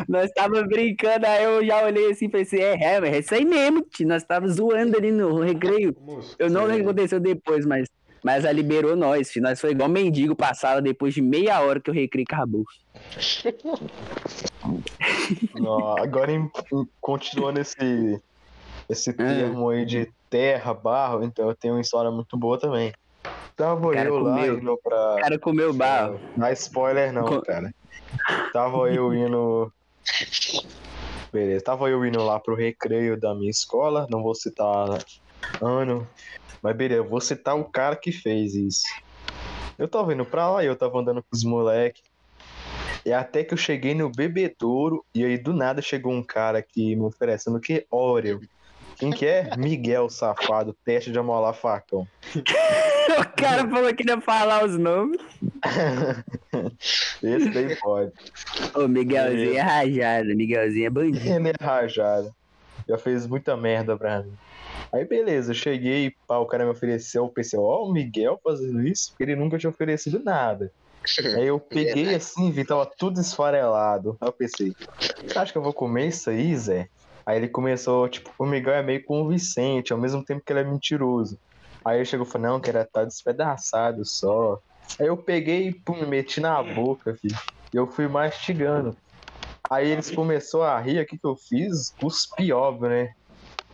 Nós 0.09 0.31
tava 0.33 0.63
brincando, 0.63 1.27
aí 1.27 1.45
eu 1.45 1.65
já 1.65 1.85
olhei 1.85 2.11
assim 2.11 2.25
e 2.25 2.31
pensei, 2.31 2.63
é, 2.63 2.75
é, 2.83 2.97
é 2.97 3.19
isso 3.19 3.35
aí 3.35 3.45
mesmo, 3.45 3.83
tio. 3.83 4.09
Nós 4.09 4.25
tava 4.25 4.49
zoando 4.49 4.97
ali 4.97 5.13
no 5.13 5.41
recreio. 5.41 5.95
Eu 6.39 6.49
não 6.51 6.63
lembro 6.65 6.75
o 6.75 6.85
que 6.85 6.91
aconteceu 6.91 7.21
depois, 7.21 7.67
mas, 7.67 7.87
mas 8.25 8.45
ela 8.45 8.53
liberou 8.55 8.97
nós, 8.97 9.31
filho. 9.31 9.45
Nós 9.45 9.61
foi 9.61 9.73
igual 9.73 9.91
mendigo 9.91 10.35
pra 10.35 10.55
sala 10.55 10.81
depois 10.81 11.13
de 11.13 11.21
meia 11.21 11.61
hora 11.61 11.79
que 11.81 11.91
o 11.91 11.95
recreio 11.95 12.25
acabou. 12.31 12.65
Ó, 15.63 16.03
Agora, 16.03 16.33
em- 16.33 16.51
em- 16.73 16.87
continuando 17.01 17.61
esse, 17.61 18.21
esse 18.91 19.13
termo 19.13 19.69
aí 19.69 19.85
de 19.85 20.11
terra, 20.31 20.73
barro, 20.73 21.23
então 21.23 21.49
eu 21.49 21.55
tenho 21.55 21.75
uma 21.75 21.81
história 21.83 22.11
muito 22.11 22.39
boa 22.39 22.59
também. 22.59 22.93
Tava 23.57 23.95
eu 23.97 24.19
lá 24.19 24.37
comeu. 24.37 24.59
indo 24.59 24.79
pra. 24.83 25.15
O 25.15 25.21
cara 25.21 25.39
comeu 25.39 25.73
barro. 25.73 26.21
Não 26.37 26.47
é 26.47 26.53
spoiler 26.53 27.13
não, 27.13 27.25
Co- 27.25 27.43
cara. 27.43 27.73
Tava 28.53 28.91
eu 28.91 29.15
indo. 29.15 29.73
Beleza, 31.33 31.65
tava 31.65 31.89
eu 31.91 32.05
indo 32.05 32.23
lá 32.23 32.39
pro 32.39 32.55
recreio 32.55 33.19
da 33.19 33.35
minha 33.35 33.51
escola, 33.51 34.07
não 34.11 34.23
vou 34.23 34.35
citar 34.35 34.99
ano, 35.61 36.07
mas 36.63 36.77
beleza, 36.77 37.01
eu 37.03 37.09
vou 37.09 37.21
citar 37.21 37.57
o 37.57 37.65
cara 37.65 37.97
que 37.97 38.13
fez 38.13 38.55
isso. 38.55 38.83
Eu 39.79 39.89
tava 39.89 40.13
indo 40.15 40.25
pra 40.25 40.49
lá 40.51 40.65
e 40.65 40.67
eu 40.67 40.77
tava 40.77 40.99
andando 40.99 41.23
com 41.23 41.29
os 41.35 41.45
moleques. 41.45 42.03
E 43.05 43.13
até 43.13 43.45
que 43.45 43.53
eu 43.55 43.59
cheguei 43.59 43.95
no 43.95 44.11
bebedouro, 44.11 45.05
e 45.15 45.25
aí 45.25 45.37
do 45.39 45.53
nada 45.53 45.81
chegou 45.83 46.13
um 46.13 46.23
cara 46.23 46.59
aqui 46.59 46.97
me 46.97 47.03
oferecendo 47.03 47.59
o 47.59 47.61
que? 47.61 47.87
Oreo. 47.91 48.41
Quem 48.97 49.11
que 49.11 49.27
é? 49.27 49.57
Miguel, 49.57 50.09
safado, 50.09 50.75
teste 50.85 51.13
de 51.13 51.19
amolar 51.19 51.55
facão. 51.55 52.07
O 53.09 53.41
cara 53.41 53.69
falou 53.69 53.95
que 53.95 54.05
ia 54.05 54.21
falar 54.21 54.65
os 54.65 54.77
nomes. 54.77 55.21
Esse 57.23 57.51
daí 57.51 57.77
pode. 57.77 58.13
Ô, 58.75 58.89
Miguelzinho 58.89 59.57
é 59.57 59.61
rajado, 59.61 60.35
Miguelzinho 60.35 60.87
é 60.87 60.91
bandido. 60.91 61.25
Ele 61.25 61.51
é 61.51 61.65
rajado. 61.65 62.35
Já 62.89 62.99
fez 62.99 63.25
muita 63.25 63.57
merda 63.57 63.97
pra 63.97 64.25
mim. 64.25 64.33
Aí 64.93 65.05
beleza, 65.05 65.53
eu 65.53 65.55
cheguei, 65.55 66.15
pá, 66.27 66.39
o 66.39 66.47
cara 66.47 66.65
me 66.65 66.71
ofereceu, 66.71 67.25
eu 67.25 67.29
pensei, 67.29 67.59
ó, 67.59 67.85
o 67.85 67.93
Miguel 67.93 68.41
fazendo 68.43 68.83
isso, 68.83 69.11
porque 69.11 69.25
ele 69.25 69.37
nunca 69.37 69.57
tinha 69.57 69.71
oferecido 69.71 70.21
nada. 70.23 70.73
Aí 71.37 71.47
eu 71.47 71.61
peguei 71.61 72.15
assim, 72.15 72.51
vi, 72.51 72.65
tava 72.65 72.87
tudo 72.87 73.21
esfarelado. 73.21 74.17
Aí 74.21 74.29
eu 74.29 74.33
pensei, 74.33 74.75
você 75.25 75.39
acha 75.39 75.53
que 75.53 75.59
eu 75.59 75.63
vou 75.63 75.73
comer 75.73 76.09
isso 76.09 76.29
aí, 76.29 76.57
Zé? 76.57 76.89
Aí 77.27 77.39
ele 77.39 77.49
começou, 77.49 78.09
tipo, 78.09 78.33
o 78.39 78.47
Miguel 78.47 78.75
é 78.75 78.83
meio 78.83 79.05
convincente, 79.05 79.93
ao 79.93 79.99
mesmo 79.99 80.25
tempo 80.25 80.43
que 80.47 80.53
ele 80.53 80.61
é 80.61 80.65
mentiroso. 80.65 81.37
Aí 81.85 81.99
ele 81.99 82.05
chegou 82.05 82.25
e 82.25 82.31
falou, 82.31 82.49
não, 82.49 82.61
que 82.61 82.71
era 82.71 82.85
tá 82.85 83.05
despedaçado 83.05 84.05
só. 84.05 84.61
Aí 85.01 85.09
eu 85.09 85.17
peguei 85.17 85.69
e 85.69 85.75
pum, 85.75 86.07
meti 86.07 86.41
na 86.41 86.63
boca, 86.63 87.15
filho. 87.17 87.37
E 87.75 87.77
eu 87.77 87.89
fui 87.89 88.07
mastigando. 88.07 88.97
Aí 89.69 89.91
eles 89.91 90.11
começaram 90.11 90.65
a 90.65 90.79
rir, 90.79 91.01
o 91.01 91.07
que 91.07 91.19
que 91.19 91.27
eu 91.27 91.35
fiz? 91.35 91.91
Cuspi, 92.01 92.53
óbvio, 92.53 92.89
né? 92.89 93.13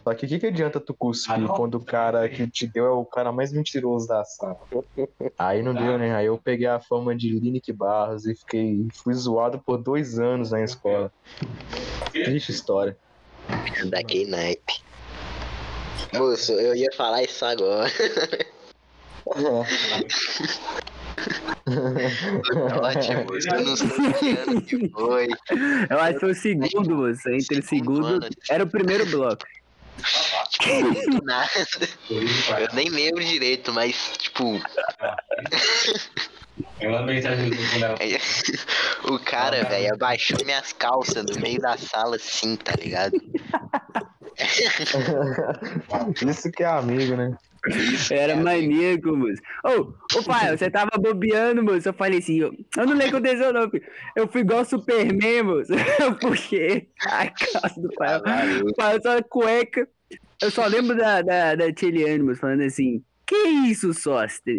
Só 0.02 0.14
que 0.14 0.26
o 0.26 0.28
que, 0.28 0.38
que 0.38 0.46
adianta 0.46 0.80
tu 0.80 0.94
cuspir 0.94 1.46
quando 1.48 1.76
o 1.76 1.84
cara 1.84 2.28
que 2.28 2.50
te 2.50 2.66
deu 2.66 2.86
é 2.86 2.90
o 2.90 3.04
cara 3.04 3.30
mais 3.30 3.52
mentiroso 3.52 4.08
da 4.08 4.24
sala? 4.24 4.58
Aí 5.38 5.62
não 5.62 5.74
deu, 5.74 5.96
né? 5.98 6.14
Aí 6.14 6.26
eu 6.26 6.38
peguei 6.38 6.66
a 6.66 6.80
fama 6.80 7.14
de 7.14 7.38
Linick 7.38 7.72
Barros 7.72 8.26
e 8.26 8.34
fiquei, 8.34 8.88
fui 9.04 9.14
zoado 9.14 9.60
por 9.64 9.76
dois 9.76 10.18
anos 10.18 10.50
na 10.50 10.62
escola. 10.62 11.12
Triste 12.10 12.50
história. 12.50 12.96
Daquele 13.90 14.30
naipe. 14.30 14.82
Moço, 16.12 16.52
eu 16.52 16.74
ia 16.74 16.90
falar 16.96 17.22
isso 17.22 17.44
agora. 17.44 17.90
Ótimo, 22.82 23.24
moço. 23.24 23.48
Eu 23.48 23.64
não 23.64 23.76
sei 23.76 24.12
que 24.14 24.50
ano 24.50 24.62
que 24.62 24.88
foi. 24.88 25.28
Eu 25.90 25.98
acho 26.00 26.14
que 26.14 26.20
foi 26.20 26.30
o 26.30 26.34
segundo, 26.34 26.96
moço. 26.96 27.28
Entre 27.30 27.60
o 27.60 27.62
segundo. 27.62 28.28
Era 28.50 28.64
o 28.64 28.68
primeiro 28.68 29.06
bloco. 29.06 29.44
Tipo, 30.50 31.10
do 31.10 31.24
nada. 31.24 31.50
Eu 32.10 32.74
nem 32.74 32.88
lembro 32.88 33.24
direito, 33.24 33.72
mas, 33.72 34.12
tipo, 34.18 34.60
Léo. 37.78 37.96
o 39.14 39.18
cara, 39.18 39.64
velho, 39.64 39.94
abaixou 39.94 40.38
minhas 40.44 40.72
calças 40.72 41.24
no 41.24 41.40
meio 41.40 41.60
da 41.60 41.76
sala 41.76 42.16
assim, 42.16 42.56
tá 42.56 42.72
ligado? 42.76 43.14
Isso 46.26 46.50
que 46.50 46.62
é 46.62 46.66
amigo, 46.66 47.16
né? 47.16 47.36
Era 48.10 48.36
maníaco, 48.36 49.16
moço. 49.16 49.40
Ô, 49.64 49.94
ô 50.18 50.22
pai, 50.24 50.56
você 50.56 50.70
tava 50.70 50.90
bobeando, 50.98 51.62
moço. 51.62 51.88
Eu 51.88 51.92
falei 51.92 52.18
assim, 52.18 52.40
eu, 52.40 52.52
eu 52.76 52.86
não 52.86 52.94
lembro 52.94 53.18
o 53.18 53.22
que 53.22 53.28
aconteceu, 53.28 53.52
não, 53.52 53.70
filho. 53.70 53.84
Eu 54.16 54.28
fui 54.28 54.40
igual 54.40 54.64
Superman, 54.64 55.42
moço. 55.42 55.72
Eu 56.00 56.14
puxei 56.16 56.88
a 57.06 57.28
calça 57.28 57.80
do 57.80 57.88
pai. 57.90 58.18
O 58.62 58.74
pai 58.74 58.98
só 59.00 59.22
cueca. 59.22 59.88
Eu 60.42 60.50
só 60.50 60.66
lembro 60.66 60.96
da, 60.96 61.22
da, 61.22 61.54
da 61.54 61.72
Tiliane, 61.72 62.22
moço, 62.22 62.40
falando 62.40 62.62
assim. 62.62 63.02
Que 63.24 63.36
isso, 63.48 63.94
Sóster? 63.94 64.58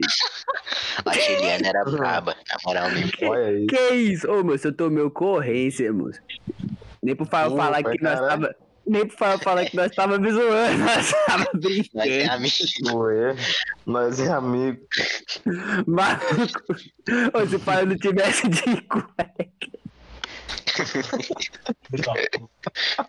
A 1.06 1.14
Juliana 1.14 1.68
era 1.68 1.84
braba, 1.92 2.36
na 2.50 2.58
moral 2.66 2.90
mesmo. 2.90 3.34
Aí. 3.34 3.68
Que 3.68 3.90
isso? 3.96 4.32
Ô, 4.32 4.44
moço, 4.44 4.68
eu 4.68 4.74
tomei 4.74 5.04
ocorrência, 5.04 5.92
moço. 5.92 6.20
Nem 7.04 7.16
Pô, 7.16 7.26
falar 7.26 7.84
pai, 7.84 7.98
que 7.98 8.04
nós 8.04 8.20
caralho. 8.20 8.42
tava. 8.42 8.56
Nem 8.86 9.10
Fael 9.10 9.40
falar 9.40 9.66
que 9.66 9.76
nós 9.78 9.92
tava 9.96 10.18
me 10.20 10.30
zoando, 10.32 10.78
nós 10.84 11.12
tava 11.26 11.46
Mas 11.54 12.08
é 12.08 12.28
brincando. 12.28 12.32
amigo. 12.32 12.98
Ué, 13.04 13.36
nós 13.86 14.20
é 14.20 14.30
amigo. 14.30 14.80
Maluco. 15.88 16.76
Ô, 17.34 17.48
se 17.48 17.56
o 17.56 17.60
Fael 17.60 17.86
não 17.86 17.98
tivesse 17.98 18.48
de 18.50 18.62
cueca. 18.82 19.48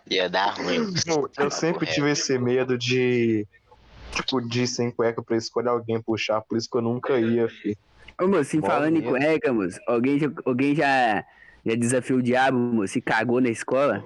Ia 0.09 0.29
dar 0.29 0.53
ruim. 0.57 0.93
Pô, 1.05 1.29
Eu 1.37 1.51
sempre 1.51 1.85
tive 1.87 2.11
esse 2.11 2.37
medo 2.37 2.77
de. 2.77 3.47
Tipo, 4.13 4.39
de 4.41 4.61
ir 4.63 4.67
sem 4.67 4.91
cueca 4.91 5.21
pra 5.21 5.35
escolher 5.35 5.69
alguém 5.69 6.01
puxar, 6.01 6.39
por 6.41 6.57
isso 6.57 6.69
que 6.69 6.77
eu 6.77 6.81
nunca 6.81 7.19
ia, 7.19 7.49
fi. 7.49 7.77
Ô, 8.21 8.27
moço, 8.27 8.39
assim, 8.41 8.61
falando 8.61 8.95
em 8.95 9.01
cueca, 9.01 9.51
moço, 9.51 9.77
alguém 9.85 10.17
já, 10.17 10.31
alguém 10.45 10.73
já, 10.73 11.25
já 11.65 11.75
desafiou 11.75 12.19
o 12.19 12.21
diabo, 12.21 12.57
moço, 12.57 12.97
e 12.97 13.01
cagou 13.01 13.41
na 13.41 13.49
escola? 13.49 14.03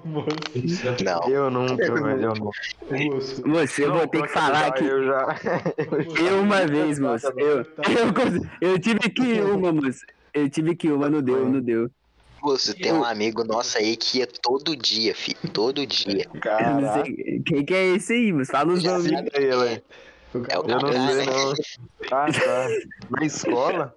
Não. 1.04 1.28
Eu 1.28 1.50
nunca, 1.50 1.76
velho. 1.76 2.22
Eu 2.22 2.34
não. 2.34 2.34
moço. 3.14 3.46
Moço, 3.46 3.82
eu 3.82 3.92
vou 3.92 4.08
ter 4.08 4.22
que 4.22 4.28
falar 4.28 4.72
que 4.72 4.84
Eu 4.84 5.04
já. 5.04 5.36
Eu, 5.76 6.02
já- 6.16 6.22
eu 6.22 6.40
uma 6.40 6.66
vez, 6.66 6.98
moço, 6.98 7.26
eu, 7.36 7.58
eu, 7.58 7.64
eu 8.72 8.78
tive 8.78 9.00
que 9.10 9.22
ir 9.22 9.42
uma, 9.42 9.72
moço. 9.72 10.04
Eu 10.32 10.48
tive 10.48 10.74
que 10.74 10.86
ir 10.86 10.92
uma, 10.92 11.10
não 11.10 11.20
deu, 11.20 11.46
não 11.48 11.60
deu. 11.60 11.90
Moço, 12.42 12.74
tem 12.74 12.90
um 12.90 13.04
amigo 13.04 13.44
nosso 13.44 13.76
aí 13.76 13.94
que 13.96 14.18
ia 14.18 14.26
todo 14.26 14.74
dia, 14.74 15.14
filho. 15.14 15.36
Todo 15.52 15.86
dia. 15.86 16.24
Eu 16.32 17.04
sei, 17.04 17.42
quem 17.44 17.64
que 17.66 17.74
é 17.74 17.86
esse 17.96 18.14
aí, 18.14 18.32
moço? 18.32 18.50
Fala 18.50 18.72
os 18.72 18.82
Já 18.82 18.92
nomes. 18.92 19.12
É 19.12 20.58
o 20.58 20.62
Eu 20.62 20.68
não 20.68 20.80
cara, 20.80 21.12
sei, 21.12 21.26
não. 21.26 21.52
Ah, 22.12 22.26
tá. 22.32 22.68
Na 23.10 23.26
escola? 23.26 23.94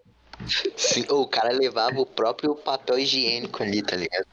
Sim, 0.75 1.05
o 1.09 1.27
cara 1.27 1.49
levava 1.51 1.99
o 1.99 2.05
próprio 2.05 2.55
papel 2.55 2.99
higiênico 2.99 3.63
ali, 3.63 3.81
tá 3.81 3.95
ligado? 3.95 4.25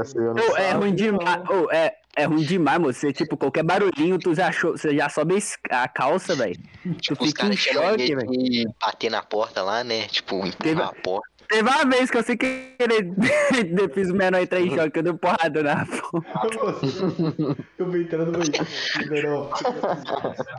Assim, 0.00 0.18
eu 0.18 0.34
não 0.34 0.50
Ô, 0.50 0.56
é 0.56 0.72
ruim 0.72 0.94
demais, 0.94 1.48
ô, 1.48 1.70
é, 1.70 1.94
é 2.16 2.24
ruim 2.24 2.42
demais, 2.42 2.78
moço. 2.80 3.00
Você, 3.00 3.12
tipo, 3.12 3.36
qualquer 3.36 3.62
barulhinho, 3.64 4.18
tu 4.18 4.34
já, 4.34 4.48
achou, 4.48 4.72
você 4.72 4.94
já 4.94 5.08
sobe 5.08 5.38
a 5.70 5.88
calça, 5.88 6.34
velho. 6.34 6.56
Tu 6.82 6.94
Tipo, 6.96 7.22
os 7.24 7.28
fica 7.30 7.46
em 7.46 7.56
choque, 7.56 8.14
velho. 8.14 8.74
bater 8.80 9.10
na 9.10 9.22
porta 9.22 9.62
lá, 9.62 9.82
né? 9.84 10.06
Tipo, 10.08 10.40
Teve- 10.58 10.70
empurrar 10.72 10.90
a 10.90 10.94
porta. 11.02 11.31
Teve 11.52 11.68
uma 11.68 11.84
vez 11.84 12.10
que 12.10 12.16
eu 12.16 12.22
sei 12.22 12.34
que 12.34 12.46
ele 12.78 13.12
eu 13.78 13.88
fiz 13.90 14.08
o 14.08 14.14
menor 14.14 14.40
entrar 14.40 14.58
em 14.58 14.74
choque, 14.74 14.98
eu 14.98 15.02
dei 15.02 15.12
um 15.12 15.18
porrada 15.18 15.62
na. 15.62 15.84
Moço, 15.84 17.56
Eu 17.78 17.86
vou 17.86 17.96
entrar 17.98 18.24
no 18.24 18.32
banheiro. 18.32 19.50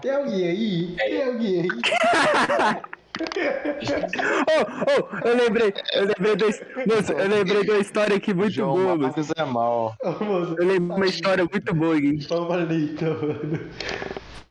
Tem 0.04 0.12
alguém 0.12 0.48
aí? 0.48 0.96
Tem 0.96 1.24
alguém 1.24 1.62
aí? 1.62 1.68
Ô, 4.50 4.58
ô, 4.92 5.28
eu 5.28 5.36
lembrei, 5.36 5.74
eu 5.96 6.06
lembrei 6.06 6.36
da, 6.36 6.46
moço, 6.46 7.12
eu 7.14 7.28
lembrei 7.28 7.64
de 7.64 7.72
uma 7.72 7.80
história 7.80 8.16
aqui 8.16 8.32
muito 8.32 8.52
João 8.52 8.76
boa. 8.76 8.96
Marcos 8.96 9.32
é 9.36 9.46
mal. 9.46 9.96
Eu 10.04 10.68
lembrei 10.68 10.78
de 10.78 10.94
uma 10.94 11.06
história 11.08 11.44
muito 11.52 11.74
boa 11.74 11.98
aqui. 11.98 12.22
Favorita, 12.28 13.06
mano. 13.16 13.60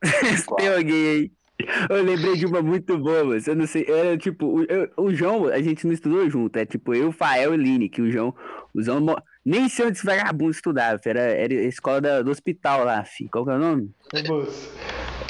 Tem 0.57 0.67
alguém 0.67 1.07
aí. 1.07 1.42
Eu 1.89 2.03
lembrei 2.03 2.35
de 2.35 2.45
uma 2.45 2.61
muito 2.61 2.97
boa, 2.97 3.23
mas 3.23 3.47
eu 3.47 3.55
não 3.55 3.65
sei. 3.67 3.85
Era 3.87 4.17
tipo, 4.17 4.45
o, 4.45 4.63
eu- 4.63 4.89
o 4.97 5.13
João, 5.13 5.47
a 5.47 5.61
gente 5.61 5.85
não 5.85 5.93
estudou 5.93 6.29
junto. 6.29 6.57
É 6.57 6.65
tipo 6.65 6.93
eu, 6.93 7.11
Fael 7.11 7.53
e 7.53 7.57
Line, 7.57 7.89
que 7.89 8.01
o 8.01 8.11
João. 8.11 8.33
O 8.73 8.81
João 8.81 9.03
nem 9.45 9.67
sei 9.69 9.85
onde 9.87 9.97
esse 9.97 10.05
vagabundo 10.05 10.51
estudava. 10.51 10.99
Era, 11.05 11.21
era 11.21 11.53
a 11.53 11.63
escola 11.63 12.01
da- 12.01 12.21
do 12.21 12.31
hospital 12.31 12.85
lá, 12.85 13.03
fi. 13.03 13.27
Qual 13.29 13.43
que 13.45 13.51
é 13.51 13.55
o 13.55 13.59
nome? 13.59 13.91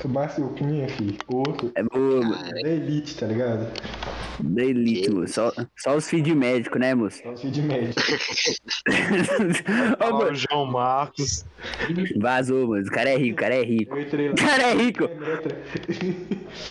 O 0.04 0.08
Márcio 0.08 0.50
Cunha, 0.58 0.88
filho. 0.90 1.16
O 1.28 1.38
outro. 1.38 1.72
É 1.75 1.84
mano. 1.84 2.32
Da 2.32 2.70
Elite, 2.70 3.18
tá 3.18 3.25
ligado? 3.25 3.68
Da 4.40 4.63
elite, 4.63 5.12
moço. 5.12 5.34
Só, 5.34 5.52
só 5.78 5.96
os 5.96 6.10
filhos 6.10 6.25
de 6.25 6.36
médico, 6.36 6.80
né, 6.80 6.94
moço? 6.96 7.22
Só 7.22 7.32
os 7.32 7.42
filhos 7.42 7.56
de 7.56 7.62
médico. 7.62 8.02
Lá 10.00 10.10
o 10.10 10.18
moço, 10.18 10.36
João 10.36 10.66
Marcos. 10.66 11.46
Vazou, 12.20 12.68
mano. 12.70 12.86
O 12.86 12.92
cara 12.92 13.10
é 13.10 13.18
rico, 13.18 13.38
o 13.38 13.42
cara 13.42 13.56
é 13.56 13.63
rico. 13.63 13.96
Eu. 13.96 14.32
O 14.32 14.36
cara 14.36 14.63
é 14.63 14.74
rico. 14.74 15.10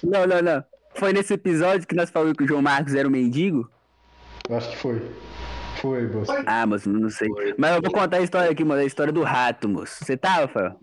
Não, 0.02 0.26
não, 0.26 0.42
não. 0.42 0.64
Foi 0.94 1.12
nesse 1.12 1.34
episódio 1.34 1.86
que 1.86 1.94
nós 1.94 2.10
falamos 2.10 2.36
que 2.36 2.44
o 2.44 2.48
João 2.48 2.62
Marcos 2.62 2.94
era 2.94 3.06
um 3.06 3.10
mendigo? 3.10 3.70
Eu 4.48 4.56
acho 4.56 4.70
que 4.70 4.76
foi. 4.76 5.02
Foi, 5.80 6.06
moço. 6.08 6.32
Ah, 6.46 6.66
moço, 6.66 6.88
não 6.88 7.10
sei. 7.10 7.28
Mas 7.56 7.76
eu 7.76 7.82
vou 7.82 7.92
contar 7.92 8.18
a 8.18 8.22
história 8.22 8.50
aqui, 8.50 8.64
mano. 8.64 8.82
A 8.82 8.84
história 8.84 9.12
do 9.12 9.22
rato, 9.22 9.68
moço. 9.68 10.04
Você 10.04 10.16
tava, 10.16 10.48
Fael? 10.48 10.78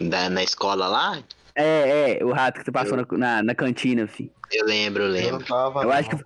Da, 0.00 0.28
na 0.28 0.42
escola 0.42 0.88
lá? 0.88 1.22
É, 1.54 2.18
é, 2.18 2.24
o 2.24 2.32
rato 2.32 2.58
que 2.58 2.64
você 2.64 2.72
passou 2.72 2.96
na, 2.96 3.06
na, 3.18 3.42
na 3.42 3.54
cantina, 3.54 4.06
fi. 4.06 4.30
Eu 4.52 4.66
lembro, 4.66 5.02
eu 5.04 5.06
Eu 5.08 5.12
lembro. 5.12 5.38
não 5.38 5.46
tava. 5.46 5.82
Eu 5.82 5.92
acho 5.92 6.10
que 6.10 6.16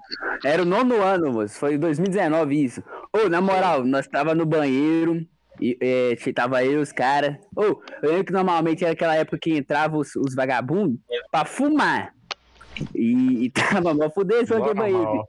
era 0.44 0.62
o 0.62 0.66
nono 0.66 1.00
ano, 1.00 1.32
moço. 1.32 1.58
Foi 1.58 1.74
em 1.74 1.78
2019 1.78 2.64
isso. 2.64 2.82
Ô, 3.12 3.28
na 3.28 3.40
moral, 3.40 3.84
nós 3.84 4.06
tava 4.06 4.34
no 4.34 4.44
banheiro. 4.44 5.26
E, 5.60 5.78
é, 5.80 6.32
tava 6.32 6.64
eu, 6.64 6.80
os 6.80 6.92
caras. 6.92 7.36
Ô, 7.54 7.80
eu 8.02 8.10
lembro 8.10 8.24
que 8.24 8.32
normalmente 8.32 8.84
era 8.84 8.92
aquela 8.92 9.14
época 9.14 9.38
que 9.40 9.56
entravam 9.56 10.00
os, 10.00 10.14
os 10.16 10.34
vagabundos 10.34 10.98
pra 11.30 11.44
fumar. 11.44 12.12
E, 12.94 13.44
e 13.44 13.50
tava 13.82 13.94
mó 13.94 14.10
banheiro. 14.74 15.24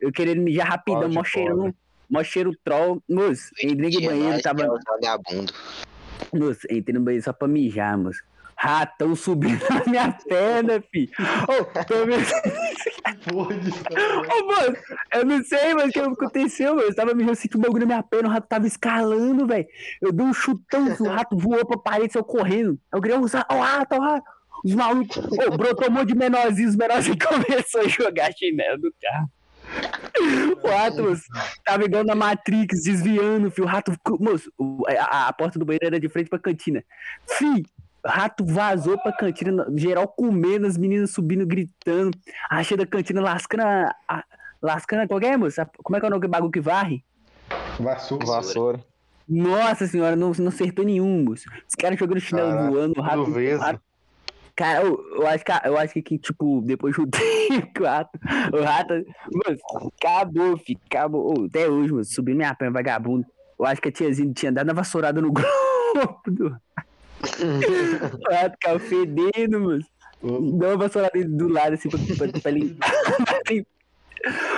Eu 0.00 0.12
querendo 0.12 0.42
mijar 0.42 0.68
rapidão, 0.68 1.08
mó 1.08 1.14
pode. 1.14 1.28
cheirão. 1.30 1.74
Mó 2.10 2.22
cheiro 2.22 2.52
troll. 2.62 3.02
Moço, 3.08 3.50
entrei 3.62 3.90
no 3.90 4.00
banheiro, 4.02 4.42
tava. 4.42 4.62
é 4.62 4.68
vagabundo. 4.68 5.52
Moço, 6.32 6.60
entrei 6.70 6.98
no 6.98 7.04
banheiro 7.04 7.24
só 7.24 7.32
pra 7.32 7.48
mijar, 7.48 7.96
moço. 7.96 8.22
Ratão 8.64 9.14
subindo 9.14 9.62
na 9.68 9.84
minha 9.84 10.12
perna, 10.26 10.82
fi. 10.90 11.10
Ô, 11.46 12.06
vendo. 12.06 12.24
Foda-se. 13.28 13.82
Ô, 14.32 14.46
mano, 14.46 14.76
eu 15.12 15.24
não 15.26 15.44
sei, 15.44 15.74
mas 15.74 15.90
o 15.90 15.92
que 15.92 16.00
aconteceu, 16.00 16.74
mano. 16.74 16.88
Eu 16.88 16.94
tava 16.94 17.12
mijando, 17.12 17.36
senti 17.36 17.58
um 17.58 17.60
bagulho 17.60 17.80
na 17.80 17.86
minha 17.86 18.02
perna, 18.02 18.30
o 18.30 18.32
rato 18.32 18.48
tava 18.48 18.66
escalando, 18.66 19.46
velho. 19.46 19.66
Eu 20.00 20.10
dei 20.12 20.24
um 20.24 20.32
chutão, 20.32 20.86
o 20.98 21.08
rato 21.08 21.36
voou 21.36 21.66
pra 21.66 21.76
parede, 21.76 22.14
saiu 22.14 22.24
correndo. 22.24 22.80
Eu 22.90 23.02
queria 23.02 23.20
usar, 23.20 23.46
ó, 23.50 23.56
o 23.56 23.60
rato, 23.60 23.96
ó, 23.96 24.00
rato. 24.00 24.24
Os 24.64 24.74
malucos, 24.74 25.14
ô, 25.18 25.56
brotou 25.58 25.90
um 25.90 25.92
monte 25.92 26.08
de 26.08 26.16
menorzinhos, 26.16 26.70
os 26.70 26.76
menorzinhos 26.76 27.18
começou 27.22 27.82
a 27.82 27.88
jogar 27.88 28.32
chinelo 28.32 28.80
do 28.80 28.94
carro. 28.98 29.28
O 30.62 30.68
rato, 30.68 31.02
moço, 31.02 31.22
tava 31.64 31.84
igual 31.84 32.04
na 32.04 32.14
Matrix, 32.14 32.82
desviando, 32.82 33.50
filho. 33.50 33.66
O 33.66 33.70
rato, 33.70 33.92
moço, 34.18 34.50
a, 34.88 35.28
a 35.28 35.32
porta 35.34 35.58
do 35.58 35.66
banheiro 35.66 35.86
era 35.86 36.00
de 36.00 36.08
frente 36.08 36.30
pra 36.30 36.38
cantina. 36.38 36.82
Fi, 37.28 37.64
rato 38.04 38.44
vazou 38.44 38.98
pra 38.98 39.12
cantina, 39.12 39.66
geral 39.76 40.06
comendo, 40.08 40.66
as 40.66 40.76
meninas 40.76 41.10
subindo, 41.12 41.46
gritando. 41.46 42.10
Achei 42.50 42.76
da 42.76 42.86
cantina 42.86 43.20
lascando 43.20 43.62
a, 43.64 43.94
a- 44.08 44.24
lascando 44.62 45.02
a 45.02 45.08
qualquer, 45.08 45.36
moço. 45.38 45.60
A- 45.60 45.68
Como 45.82 45.96
é 45.96 46.00
que 46.00 46.06
é 46.06 46.08
o 46.08 46.10
nome 46.10 46.22
do 46.22 46.28
bagulho 46.30 46.52
que 46.52 46.60
varre? 46.60 47.04
Vassoura. 47.78 48.26
Vassoura. 48.26 48.84
Nossa 49.28 49.86
senhora, 49.86 50.14
não, 50.16 50.32
não 50.38 50.48
acertou 50.48 50.84
nenhum, 50.84 51.24
moço. 51.24 51.44
Os 51.66 51.74
caras 51.74 51.98
jogando 51.98 52.20
chinelo 52.20 52.50
Caraca, 52.50 52.70
voando, 52.70 52.94
o 52.98 53.02
rato. 53.02 53.32
rato- 53.60 53.80
Cara, 54.56 54.82
eu, 54.84 55.00
eu 55.16 55.26
acho 55.26 55.44
que, 55.44 55.52
eu 55.64 55.76
acho 55.78 55.94
que, 55.94 56.16
tipo, 56.18 56.62
depois 56.64 56.94
de 56.94 57.00
um 57.00 57.06
tempo, 57.10 57.80
o 57.80 57.84
rato, 57.84 58.18
o 58.52 58.62
rato, 58.62 58.94
mano, 58.94 59.58
acabou, 59.98 60.56
fi, 60.58 60.78
acabou. 60.88 61.46
Até 61.46 61.68
hoje, 61.68 61.90
mano, 61.90 62.04
subiu 62.04 62.36
minha 62.36 62.54
perna, 62.54 62.72
vagabundo. 62.72 63.26
Eu 63.58 63.66
acho 63.66 63.80
que 63.82 63.88
a 63.88 63.92
tiazinha 63.92 64.32
tinha 64.32 64.52
dado 64.52 64.68
uma 64.68 64.74
vassourada 64.74 65.20
no 65.20 65.32
grupo 65.32 66.30
do. 66.30 66.56
O 67.24 68.32
rato 68.32 68.52
ficava 68.52 68.78
fedendo, 68.78 69.60
mano. 69.60 69.84
Deu 70.22 70.70
uma 70.70 70.76
vassourada 70.76 71.22
do 71.24 71.48
lado, 71.48 71.74
assim, 71.74 71.88
pra, 71.88 71.98
pra, 72.16 72.40
pra 72.40 72.50
limpar. 72.50 72.90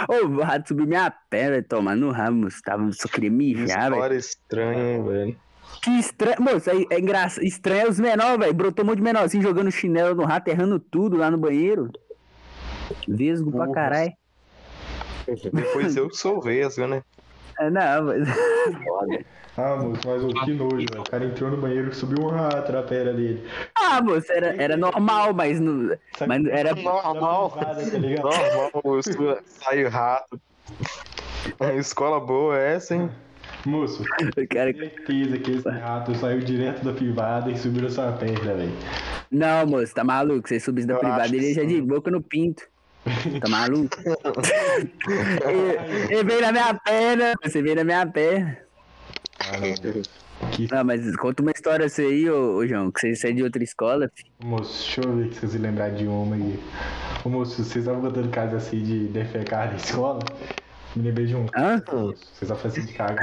Ô, 0.09 0.27
o 0.27 0.43
rato 0.43 0.69
subiu 0.69 0.87
minha 0.87 1.11
perna, 1.29 1.63
tomar 1.63 1.97
no 1.97 2.13
moço. 2.33 2.63
Tava, 2.63 2.91
só 2.93 3.09
queria 3.09 3.31
mijar, 3.31 3.91
velho. 3.91 3.95
História 3.95 4.17
estranha, 4.17 5.03
velho. 5.03 5.37
Que 5.83 5.91
estranho. 5.99 6.37
Moço, 6.41 6.71
é, 6.71 6.85
é 6.91 7.01
engraçado. 7.01 7.43
Estranho 7.43 7.87
é 7.87 7.89
os 7.89 7.99
menores, 7.99 8.39
velho. 8.39 8.55
Brotou 8.55 8.85
um 8.85 8.89
monte 8.89 8.99
de 8.99 9.03
menorzinho 9.03 9.43
jogando 9.43 9.71
chinelo 9.73 10.15
no 10.15 10.25
rato, 10.25 10.49
errando 10.49 10.79
tudo 10.79 11.17
lá 11.17 11.31
no 11.31 11.39
banheiro. 11.39 11.91
Vesgo 13.09 13.51
pra 13.51 13.65
Porra. 13.65 13.75
caralho. 13.75 14.13
Depois 15.53 15.97
eu 15.97 16.09
que 16.09 16.17
sou 16.17 16.41
vesgo, 16.41 16.87
né? 16.87 17.03
É, 17.59 17.71
não, 17.71 18.05
mas. 18.05 18.29
Ah, 19.59 19.77
moço, 19.77 20.01
mas 20.07 20.23
ô, 20.23 20.29
que 20.45 20.53
nojo, 20.53 20.77
velho. 20.77 21.01
O 21.01 21.11
cara 21.11 21.25
entrou 21.25 21.51
no 21.51 21.57
banheiro 21.57 21.91
e 21.91 21.95
subiu 21.95 22.25
um 22.27 22.29
rato 22.29 22.71
na 22.73 22.83
perna 22.83 23.15
dele. 23.15 23.43
Ah, 23.75 24.03
moço, 24.03 24.31
era, 24.31 24.55
era 24.63 24.77
normal, 24.77 25.33
mas 25.33 25.59
não. 25.61 25.97
Mas 26.27 26.45
era. 26.47 26.75
Normal. 26.75 27.55
Na 27.57 27.65
privada, 27.65 27.91
tá 27.91 27.99
ligado? 27.99 28.23
Normal, 28.25 28.71
moço. 28.85 29.11
Sai 29.47 29.85
rato. 29.85 30.39
A 31.61 31.73
escola 31.75 32.21
boa 32.21 32.59
é 32.59 32.75
essa, 32.75 32.95
hein? 32.95 33.09
Moço, 33.65 34.05
Cara, 34.51 34.73
certeza 34.73 35.39
que 35.39 35.51
esse 35.53 35.69
rato 35.69 36.15
saiu 36.17 36.41
direto 36.41 36.85
da 36.85 36.93
privada 36.93 37.51
e 37.51 37.57
subiu 37.59 37.83
na 37.83 37.91
sua 37.91 38.13
perna, 38.13 38.55
velho. 38.55 38.73
não, 39.31 39.67
moço, 39.67 39.93
tá 39.95 40.05
maluco? 40.05 40.47
Você 40.49 40.61
subisse 40.61 40.87
da 40.87 40.95
Eu 40.95 40.99
privada, 41.01 41.27
ele 41.35 41.53
já 41.55 41.63
de 41.65 41.77
sim. 41.77 41.83
boca 41.83 42.11
no 42.11 42.21
pinto. 42.21 42.63
Tá 43.41 43.49
maluco? 43.49 43.97
ele, 45.49 46.13
ele 46.13 46.25
veio 46.25 46.41
na 46.41 46.53
minha 46.53 46.75
perna, 46.75 47.35
você 47.43 47.63
veio 47.63 47.77
na 47.77 47.85
minha 47.85 48.07
perna. 48.07 48.59
Ah, 49.41 49.59
não. 49.59 50.03
Que... 50.51 50.69
Não, 50.71 50.85
mas 50.85 51.17
conta 51.17 51.43
uma 51.43 51.51
história 51.51 51.89
você 51.89 52.03
aí, 52.03 52.31
ô, 52.31 52.57
ô 52.57 52.67
João, 52.67 52.91
que 52.91 53.01
você, 53.01 53.15
você 53.15 53.29
é 53.29 53.33
de 53.33 53.43
outra 53.43 53.63
escola, 53.63 54.11
filho. 54.15 54.31
Moço, 54.45 54.83
deixa 54.85 55.01
eu 55.01 55.17
ver 55.17 55.33
se 55.33 55.41
vocês 55.41 55.61
lembrar 55.61 55.91
de 55.91 56.07
uma 56.07 56.37
aí. 56.37 56.61
Ô, 57.25 57.29
moço, 57.29 57.57
vocês 57.57 57.77
estavam 57.77 58.03
contando 58.03 58.29
caso 58.31 58.57
assim 58.57 58.83
de 58.83 59.09
defecar 59.09 59.71
na 59.71 59.77
escola? 59.77 60.21
Me 60.95 61.03
lembrei 61.03 61.27
de 61.27 61.37
um. 61.37 61.47
Hã? 61.55 61.83
Vocês 61.87 62.43
estavam 62.43 62.63
fazendo 62.63 62.87
de 62.87 62.93
escola? 62.93 63.17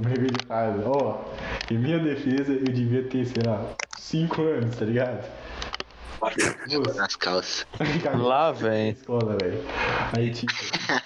Me 0.00 0.06
lembrei 0.06 0.30
de 0.30 0.46
caso. 0.46 0.82
Ó, 0.86 1.24
em 1.70 1.78
minha 1.78 1.98
defesa, 1.98 2.52
eu 2.52 2.64
devia 2.64 3.02
ter, 3.04 3.24
sei 3.26 3.42
lá, 3.44 3.74
5 3.98 4.42
anos, 4.42 4.76
tá 4.76 4.84
ligado? 4.84 5.24
Nas 6.96 7.16
calças. 7.16 7.66
Lá, 8.16 8.46
na 8.46 8.52
velho. 8.52 8.96
escola, 8.96 9.36
velho. 9.40 9.62
Aí, 10.16 10.30
tipo, 10.30 10.52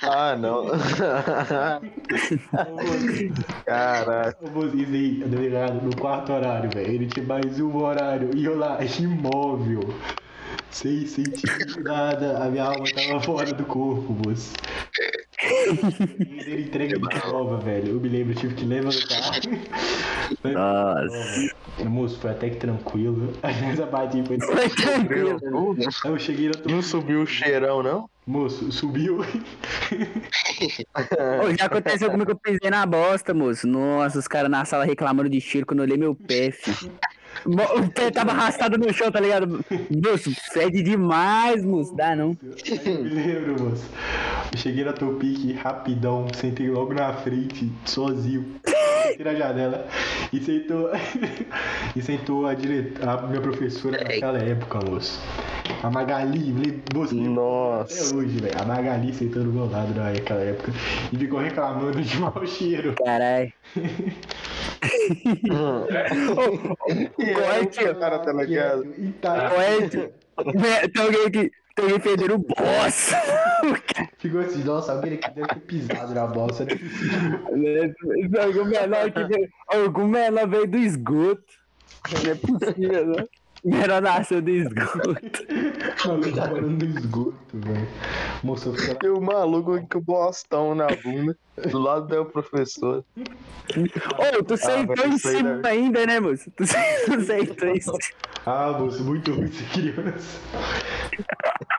Ah, 0.02 0.36
não. 0.36 0.66
Caraca. 3.64 4.36
ô, 4.44 4.50
moço, 4.50 4.76
isso 4.76 4.92
aí, 4.92 5.22
o 5.24 5.28
delegado, 5.28 5.82
no 5.82 5.96
quarto 5.96 6.32
horário, 6.32 6.70
velho. 6.70 6.90
Ele 6.92 7.06
tinha 7.06 7.24
mais 7.26 7.58
um 7.60 7.76
horário. 7.76 8.30
E 8.34 8.44
eu 8.44 8.58
lá, 8.58 8.78
imóvel. 8.98 9.80
Sem 10.70 11.06
sentir 11.06 11.82
nada, 11.82 12.42
a 12.44 12.48
minha 12.48 12.64
alma 12.64 12.84
tava 12.94 13.20
fora 13.20 13.52
do 13.52 13.64
corpo, 13.64 14.16
moço. 14.26 14.52
Ele 15.40 16.62
entrega 16.62 16.98
de 16.98 17.08
prova, 17.08 17.58
velho. 17.58 17.92
Eu 17.92 18.00
me 18.00 18.08
lembro, 18.08 18.32
eu 18.32 18.36
tive 18.36 18.54
que 18.54 18.64
levantar. 18.64 19.40
Nossa. 20.42 21.54
Moço, 21.84 22.18
foi 22.20 22.30
até 22.30 22.50
que 22.50 22.56
tranquilo. 22.56 23.32
Essa 23.42 23.86
parte 23.86 24.22
foi. 24.26 24.40
Foi 24.40 24.68
tranquilo. 24.68 25.38
Aí 26.04 26.10
eu 26.10 26.18
cheguei 26.18 26.48
na 26.48 26.54
Não 26.72 26.82
subiu 26.82 27.22
o 27.22 27.26
cheirão, 27.26 27.82
não? 27.82 28.10
Moço, 28.26 28.70
subiu. 28.72 29.20
Ô, 31.42 31.56
já 31.56 31.64
aconteceu 31.66 32.10
comigo 32.10 32.26
que 32.26 32.32
eu 32.32 32.38
pisei 32.38 32.70
na 32.70 32.84
bosta, 32.84 33.32
moço. 33.32 33.66
Nossa, 33.66 34.18
os 34.18 34.28
caras 34.28 34.50
na 34.50 34.64
sala 34.64 34.84
reclamando 34.84 35.30
de 35.30 35.40
cheiro 35.40 35.66
quando 35.66 35.78
eu 35.78 35.84
olhei 35.84 35.96
meu 35.96 36.14
pé, 36.14 36.50
fi. 36.50 36.72
O 37.44 37.90
pé 37.90 38.10
tava 38.10 38.32
arrastado 38.32 38.78
no 38.78 38.92
chão, 38.92 39.10
tá 39.10 39.20
ligado? 39.20 39.64
Moço, 39.90 40.30
fede 40.52 40.82
demais, 40.82 41.64
moço. 41.64 41.94
Dá 41.94 42.14
não. 42.16 42.36
Eu 42.40 43.02
me 43.02 43.08
lembro, 43.10 43.64
moço. 43.64 43.84
Eu 44.52 44.58
cheguei 44.58 44.84
na 44.84 44.92
Topic 44.92 45.56
rapidão, 45.56 46.26
sentei 46.34 46.68
logo 46.70 46.94
na 46.94 47.12
frente, 47.12 47.70
sozinho. 47.84 48.56
Sentei 49.02 49.24
na 49.24 49.34
janela 49.34 49.86
e 50.32 50.40
sentou. 50.40 50.90
e 51.96 52.02
sentou 52.02 52.46
a, 52.46 52.54
direta, 52.54 53.10
a 53.10 53.22
minha 53.26 53.40
professora 53.40 53.98
naquela 54.02 54.38
época, 54.38 54.80
moço. 54.88 55.20
A 55.82 55.90
Magali, 55.90 56.82
moço, 56.94 57.14
Nossa. 57.14 58.08
até 58.08 58.16
hoje, 58.16 58.38
velho. 58.38 58.54
A 58.60 58.64
Magali 58.64 59.12
sentou 59.14 59.44
do 59.44 59.52
meu 59.52 59.70
lado 59.70 59.94
naquela 59.94 60.40
época 60.40 60.72
e 61.12 61.16
ficou 61.16 61.40
reclamando 61.40 62.00
de 62.00 62.18
mau 62.18 62.46
cheiro. 62.46 62.94
Caralho. 63.04 63.52
Corte. 67.16 67.94
Cara 67.98 68.18
tá 68.18 68.32
na 68.32 68.46
casa. 68.46 68.86
E 68.98 69.08
tá, 69.20 69.50
Corte. 69.50 70.10
Tem 70.92 71.02
alguém 71.02 71.26
aqui. 71.26 71.50
Tem 71.78 71.84
alguém 71.84 72.00
fedendo 72.00 72.34
o 72.34 72.38
boss. 72.38 73.12
ficou 74.18 74.40
assim, 74.40 74.64
nossa, 74.64 74.94
alguém 74.94 75.14
aqui 75.14 75.30
deve 75.30 75.46
ter 75.46 75.60
pisado 75.60 76.12
na 76.12 76.26
bolsa, 76.26 76.64
né? 76.64 77.94
Algum 78.42 78.64
menor 78.64 79.12
que 79.12 79.24
veio. 79.24 79.48
Algum 79.68 80.08
menor 80.08 80.48
veio 80.48 80.66
do 80.66 80.76
esgoto. 80.76 81.44
Não 82.10 82.32
é 82.32 82.34
possível, 82.34 83.06
não. 83.06 83.28
Menor 83.64 84.02
nasceu 84.02 84.42
do 84.42 84.50
esgoto. 84.50 85.16
O 86.04 86.08
maluco 86.08 86.32
trabalhando 86.32 86.84
no 86.84 86.98
esgoto, 86.98 87.36
velho. 87.52 87.88
Moço, 88.42 88.70
lá. 88.70 88.98
E 89.00 89.08
o 89.08 89.20
maluco 89.20 89.88
com 89.88 89.98
o 89.98 90.00
bostão 90.00 90.74
na 90.74 90.88
bunda, 90.88 91.36
do 91.70 91.78
lado 91.78 92.08
do 92.08 92.24
professor. 92.24 93.04
Ô, 93.16 94.42
tu 94.42 94.56
sentou 94.56 94.96
mas 94.96 95.14
em 95.14 95.18
cima 95.18 95.60
ainda, 95.64 96.06
né, 96.06 96.18
moço? 96.18 96.50
Tu 96.56 96.66
sentou 97.24 97.68
em 97.68 97.80
cima. 97.80 97.98
Ah, 98.46 98.76
moço, 98.78 99.04
muito 99.04 99.32
ruim 99.32 99.46
ser 99.46 99.68
criança. 99.70 100.40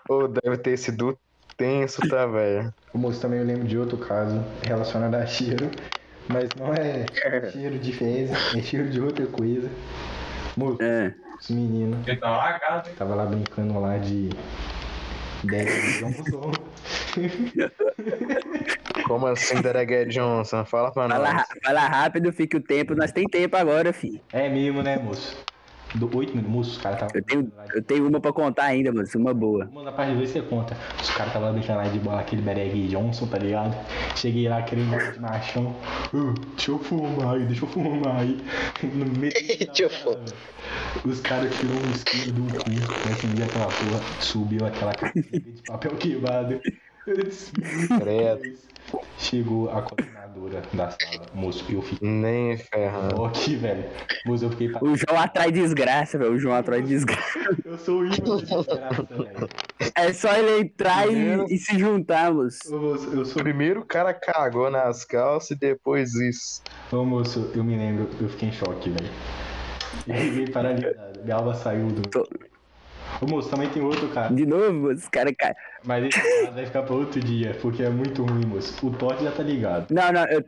Ô, 0.10 0.28
deve 0.28 0.58
ter 0.58 0.78
sido 0.78 1.18
tenso, 1.58 2.02
tá, 2.10 2.26
velho? 2.26 2.74
O 2.94 2.98
moço 2.98 3.22
também 3.22 3.40
eu 3.40 3.46
lembro 3.46 3.68
de 3.68 3.78
outro 3.78 3.98
caso 3.98 4.44
relacionado 4.64 5.16
a 5.16 5.26
cheiro, 5.26 5.70
mas 6.28 6.50
não 6.56 6.74
é 6.74 7.06
cheiro 7.52 7.78
de 7.78 7.94
fezes, 7.94 8.56
é 8.56 8.62
cheiro 8.62 8.90
de 8.90 9.00
outra 9.00 9.26
coisa. 9.28 9.70
Moço, 10.58 10.82
É. 10.82 11.14
os 11.40 11.50
meninos 11.50 12.00
tava 12.98 13.16
lá 13.16 13.26
brincando 13.26 13.80
lá 13.80 13.98
de 13.98 14.30
10 15.44 15.66
de 15.66 16.00
Johnson. 16.00 16.52
Como 19.06 19.28
assim, 19.28 19.62
Derek 19.62 20.06
Johnson? 20.06 20.66
Fala 20.66 20.92
pra 20.92 21.08
Fala, 21.08 21.34
nós. 21.34 21.48
fala 21.64 21.80
rápido, 21.88 22.32
fica 22.32 22.58
o 22.58 22.62
tempo. 22.62 22.94
Nós 22.96 23.12
tem 23.12 23.26
tempo 23.26 23.56
agora, 23.58 23.92
filho. 23.94 24.22
É 24.32 24.50
mesmo, 24.50 24.82
né, 24.84 24.98
moço? 24.98 25.36
Do 25.96 26.06
8 26.16 26.30
minutos, 26.36 26.52
moço, 26.52 26.72
os 26.72 26.78
caras 26.78 27.00
tava 27.00 27.12
Eu 27.16 27.24
tenho, 27.24 27.52
eu 27.74 27.84
tenho 27.84 28.08
uma 28.08 28.20
pra 28.20 28.32
contar 28.32 28.66
ainda, 28.66 28.92
moço. 28.92 29.18
Uma 29.18 29.34
boa. 29.34 29.68
Manda 29.74 29.92
parte 29.92 30.14
2 30.16 30.30
você 30.30 30.42
conta. 30.42 30.78
Os 31.02 31.10
caras 31.10 31.34
tava 31.34 31.52
brincando 31.52 31.80
lá 31.80 31.88
de 31.88 32.00
bola, 32.00 32.20
aquele 32.22 32.42
Bereg 32.42 32.88
Johnson, 32.88 33.26
tá 33.28 33.38
ligado? 33.40 33.76
Cheguei 34.16 34.48
lá 34.48 34.62
querendo 34.62 34.90
bola 34.92 35.12
de 35.12 35.20
machão. 35.20 35.76
"Ah, 36.14 36.34
deixa 36.56 36.72
eu 36.72 36.80
fumar 36.80 37.36
aí, 37.36 37.46
deixa 37.46 37.64
eu 37.66 37.70
fumar 37.70 38.16
aí. 38.18 38.38
No 38.84 39.06
meio 39.20 39.34
Deixa 39.60 39.84
eu 39.84 39.90
velho. 39.90 40.20
Os 41.06 41.20
caras 41.22 41.56
tirou 41.58 41.76
um 41.76 41.92
isqueiro 41.92 42.32
do 42.34 42.54
cu, 42.64 42.70
né? 42.70 43.16
Que 43.20 43.28
meio 43.28 43.46
aquela 43.46 43.66
porra, 43.68 44.00
subiu 44.20 44.66
aquela 44.66 44.94
caixinha 44.96 45.40
de 45.40 45.62
papel 45.66 45.92
queimado. 45.98 46.60
Credo. 48.00 48.70
Chegou 49.20 49.70
a 49.70 49.82
coordenadora 49.84 50.62
da 50.74 50.90
sala. 50.90 51.26
Moço, 51.34 51.64
eu 51.70 51.82
fiquei 51.82 52.10
Nem 52.10 52.58
ferrando. 52.58 53.24
aqui, 53.26 53.56
velho. 53.56 53.84
Moço, 54.26 54.46
eu 54.46 54.50
fiquei. 54.50 54.72
O 54.82 54.96
João 54.96 55.20
atrai 55.22 55.52
desgraça, 55.52 56.18
velho. 56.18 56.32
O 56.34 56.40
João 56.40 56.56
atrai 56.56 56.82
desgraça. 56.82 57.40
Eu 57.66 57.78
sou 57.78 58.00
o 58.00 58.06
imã 58.06 58.38
de 58.38 58.46
desgraça, 58.46 59.04
velho. 59.12 59.50
É 59.94 60.14
só 60.14 60.34
ele 60.36 60.62
entrar 60.62 61.08
e, 61.08 61.54
e 61.54 61.58
se 61.58 61.78
juntar, 61.78 62.34
moço. 62.34 62.60
Ô, 62.74 62.80
moço, 62.80 63.10
eu 63.14 63.26
sou 63.26 63.44
Primeiro 63.44 63.82
o 63.82 63.86
cara 63.86 64.14
cagou 64.14 64.72
nas 64.72 65.06
calças 65.06 65.52
e 65.52 65.60
depois 65.60 66.14
isso. 66.16 66.62
Ô 66.92 67.04
moço, 67.04 67.52
eu 67.54 67.64
me 67.64 67.76
lembro, 67.78 68.10
eu 68.20 68.30
fiquei 68.30 68.50
em 68.50 68.52
choque, 68.52 68.90
velho. 68.90 69.10
Eu 70.08 70.16
fiquei 70.16 70.48
paralisado. 70.48 71.20
Minha 71.24 71.36
alma 71.36 71.54
saiu 71.54 71.88
do. 71.90 72.02
Tô- 72.10 72.28
Ô 73.22 73.26
moço, 73.26 73.50
também 73.50 73.70
tem 73.70 73.82
outro 73.82 74.08
cara. 74.10 74.34
De 74.34 74.46
novo, 74.46 74.74
moço. 74.74 74.96
Os 74.96 75.10
caras 75.10 75.34
caem. 75.38 75.56
Mas 75.84 76.06
esse 76.06 76.20
caso 76.44 76.54
vai 76.54 76.66
ficar 76.66 76.84
pra 76.84 76.96
outro 76.96 77.20
dia, 77.20 77.58
porque 77.62 77.84
é 77.84 77.90
muito 77.90 78.24
ruim, 78.24 78.46
moço. 78.46 78.86
O 78.86 78.92
Todd 78.92 79.24
já 79.24 79.32
tá 79.32 79.44
ligado. 79.44 79.92
Não, 79.92 80.12
não, 80.12 80.26
eu, 80.28 80.44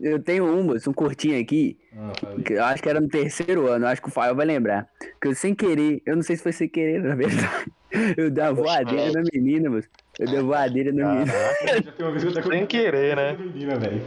eu 0.00 0.22
tenho 0.22 0.44
um, 0.44 0.64
moço, 0.64 0.90
um 0.90 0.92
curtinho 0.92 1.40
aqui. 1.40 1.78
Ah. 1.96 2.12
Que 2.44 2.54
eu 2.54 2.64
acho 2.64 2.82
que 2.82 2.88
era 2.88 3.00
no 3.00 3.08
terceiro 3.08 3.68
ano, 3.68 3.86
acho 3.86 4.02
que 4.02 4.08
o 4.08 4.12
Fael 4.12 4.34
vai 4.34 4.46
lembrar. 4.46 4.86
Que 5.20 5.28
eu 5.28 5.34
sem 5.34 5.54
querer, 5.54 6.02
eu 6.06 6.16
não 6.16 6.22
sei 6.22 6.36
se 6.36 6.42
foi 6.42 6.52
sem 6.52 6.68
querer, 6.68 7.02
na 7.02 7.14
verdade. 7.14 7.70
Eu 8.16 8.30
dei 8.30 8.42
uma 8.42 8.54
voadeira 8.54 9.12
na 9.12 9.22
menina, 9.34 9.68
moço. 9.68 9.86
Eu 10.18 10.26
dei 10.26 10.38
uma 10.38 10.44
voadeira 10.44 10.90
na 10.92 11.12
menina. 11.12 11.26
Já 11.26 11.92
tem 11.92 12.06
uma 12.06 12.10
vez 12.10 12.24
que 12.24 12.30
eu 12.30 12.42
tô 12.42 12.50
Sem 12.50 12.66
querer, 12.66 13.14
né? 13.14 13.36
Menina, 13.38 13.78
velho. 13.78 14.02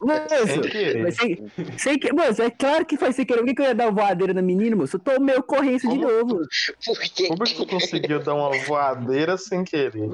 Moço, 0.00 0.46
Sem 0.46 0.60
querer. 0.60 1.02
mas 1.02 1.16
sem, 1.16 1.46
sem 1.78 1.98
que, 1.98 2.12
moço, 2.12 2.42
é 2.42 2.50
claro 2.50 2.84
que 2.84 2.96
foi 2.96 3.12
sem 3.12 3.24
querer. 3.24 3.38
Por 3.40 3.46
que, 3.46 3.54
que 3.54 3.62
eu 3.62 3.66
ia 3.66 3.74
dar 3.74 3.86
uma 3.88 3.92
voadeira 4.02 4.34
na 4.34 4.42
menina, 4.42 4.76
moço? 4.76 4.96
Eu 4.96 5.00
tomei 5.00 5.34
ocorrência 5.36 5.88
de 5.88 5.96
Como? 5.98 6.08
novo. 6.08 6.40
Por 6.84 7.00
que 7.00 7.28
Como 7.28 7.42
é 7.42 7.46
que 7.46 7.54
tu 7.56 7.66
conseguiu 7.66 8.22
dar 8.22 8.34
uma 8.34 8.50
voadeira 8.64 9.36
sem 9.38 9.64
querer? 9.64 10.08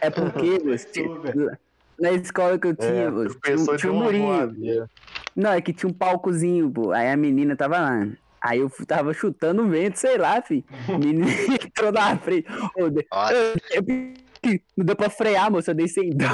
É 0.00 0.08
porque, 0.10 0.60
moço, 0.64 1.56
na 1.98 2.12
escola 2.12 2.58
que 2.58 2.68
eu 2.68 2.76
tinha, 2.76 2.90
É, 2.92 3.10
moço, 3.10 3.38
tinha, 3.42 3.56
um- 3.56 3.64
de 3.66 3.76
tinha 3.78 3.92
um 3.92 3.96
murinho. 4.02 4.26
voadeira. 4.26 4.90
Não, 5.34 5.50
é 5.52 5.60
que 5.60 5.72
tinha 5.72 5.90
um 5.90 5.92
palcozinho, 5.92 6.70
pô. 6.70 6.92
Aí 6.92 7.10
a 7.10 7.16
menina 7.16 7.56
tava 7.56 7.78
lá. 7.78 8.06
Aí 8.40 8.60
eu 8.60 8.70
tava 8.86 9.12
chutando 9.12 9.62
o 9.62 9.68
vento, 9.68 9.96
sei 9.96 10.16
lá, 10.18 10.40
fi. 10.40 10.64
A 10.88 10.96
menina 10.98 11.26
entrou 11.66 11.90
na 11.90 12.16
frente. 12.16 12.46
De- 12.92 13.06
eu- 13.74 13.82
eu- 13.82 14.60
não 14.76 14.84
deu 14.84 14.94
pra 14.94 15.10
frear, 15.10 15.50
moço. 15.50 15.70
Eu 15.70 15.74
dei 15.74 15.88
sem 15.88 16.10
dó. 16.10 16.26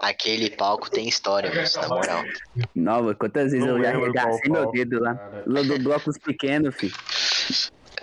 Aquele 0.00 0.50
palco 0.50 0.90
tem 0.90 1.08
história, 1.08 1.50
moço, 1.54 1.80
na 1.80 1.88
moral. 1.88 2.22
Nova, 2.74 3.14
quantas 3.14 3.52
vezes 3.52 3.66
Não 3.66 3.76
eu 3.78 3.84
já 3.84 3.90
arregacei 3.90 4.50
meu 4.50 4.70
dedo 4.70 5.00
lá. 5.00 5.42
Lá 5.46 5.62
do 5.62 5.78
blocos 5.78 6.18
pequenos, 6.18 6.74
fi. 6.74 6.92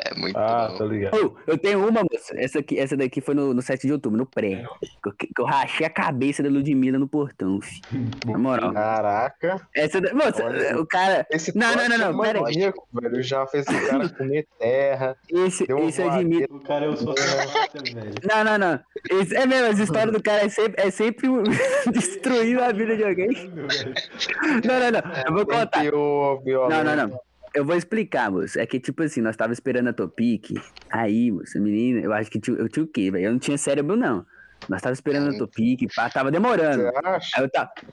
É 0.05 0.15
muito 0.17 0.37
Ah, 0.37 0.67
bom. 0.71 0.77
tá 0.77 0.85
ligado. 0.85 1.15
Ô, 1.25 1.35
eu 1.47 1.57
tenho 1.57 1.79
uma, 1.87 2.01
moça. 2.03 2.33
Essa, 2.35 2.59
aqui, 2.59 2.79
essa 2.79 2.95
daqui 2.95 3.19
foi 3.21 3.35
no, 3.35 3.53
no 3.53 3.61
7 3.61 3.85
de 3.87 3.93
outubro, 3.93 4.17
no 4.17 4.25
pré. 4.25 4.63
Que, 5.03 5.09
eu- 5.09 5.13
que 5.13 5.29
eu 5.41 5.45
rachei 5.45 5.85
a 5.85 5.89
cabeça 5.89 6.41
da 6.41 6.49
Ludmilla 6.49 6.97
no 6.97 7.07
portão, 7.07 7.59
fi. 7.61 7.81
Na 8.25 8.37
moral. 8.37 8.71
Caraca. 8.73 9.67
Essa 9.75 9.99
da... 9.99 10.13
Moça, 10.13 10.45
Olha. 10.45 10.79
o 10.79 10.85
cara. 10.85 11.25
Esse 11.31 11.55
Não, 11.57 11.67
não, 11.67 11.75
Todd 11.77 11.89
não, 11.89 11.95
é 11.95 12.11
não, 12.11 12.19
pera 12.21 12.39
aí. 12.47 12.55
velho. 12.55 13.23
Já 13.23 13.45
fez 13.47 13.65
o 13.67 13.87
cara 13.87 14.09
comer 14.09 14.47
terra. 14.57 15.17
Esse, 15.29 15.65
Deu 15.67 15.79
esse 15.89 16.01
eu 16.01 16.09
admiro. 16.11 16.55
O 16.55 16.59
cara 16.61 16.85
é 16.85 16.89
o 16.89 16.95
sociopata, 16.97 17.79
velho. 17.83 18.13
Não, 18.29 18.43
não, 18.43 18.57
não. 18.57 18.79
Esse- 19.19 19.35
é 19.35 19.45
mesmo, 19.45 19.67
as 19.67 19.79
histórias 19.79 20.11
do 20.13 20.21
cara 20.23 20.45
é 20.45 20.49
sempre, 20.49 20.81
é 20.81 20.89
sempre 20.91 21.27
destruir 21.91 22.59
a 22.61 22.71
vida 22.71 22.95
de 22.95 23.03
alguém. 23.03 23.29
Não, 23.29 24.79
não, 24.79 24.91
não. 24.91 25.23
Eu 25.27 25.33
vou 25.33 25.45
contar. 25.45 25.83
Não, 25.83 26.83
não, 26.83 26.95
não. 27.07 27.19
Eu 27.53 27.65
vou 27.65 27.75
explicar, 27.75 28.31
moço. 28.31 28.59
É 28.59 28.65
que, 28.65 28.79
tipo 28.79 29.03
assim, 29.03 29.21
nós 29.21 29.35
tava 29.35 29.53
esperando 29.53 29.89
a 29.89 29.93
Topic. 29.93 30.51
Aí, 30.89 31.31
moço, 31.31 31.59
menina, 31.59 31.99
eu 31.99 32.13
acho 32.13 32.29
que 32.29 32.39
tinha, 32.39 32.57
eu 32.57 32.69
tinha 32.69 32.83
o 32.83 32.87
quê, 32.87 33.11
velho? 33.11 33.25
Eu 33.25 33.31
não 33.31 33.39
tinha 33.39 33.57
cérebro, 33.57 33.95
não. 33.95 34.25
Nós 34.67 34.81
tava 34.81 34.93
esperando 34.93 35.33
a 35.33 35.37
Topic, 35.37 35.93
pá, 35.95 36.09
tava 36.09 36.31
demorando. 36.31 36.87
Aí 36.87 37.43
eu, 37.43 37.49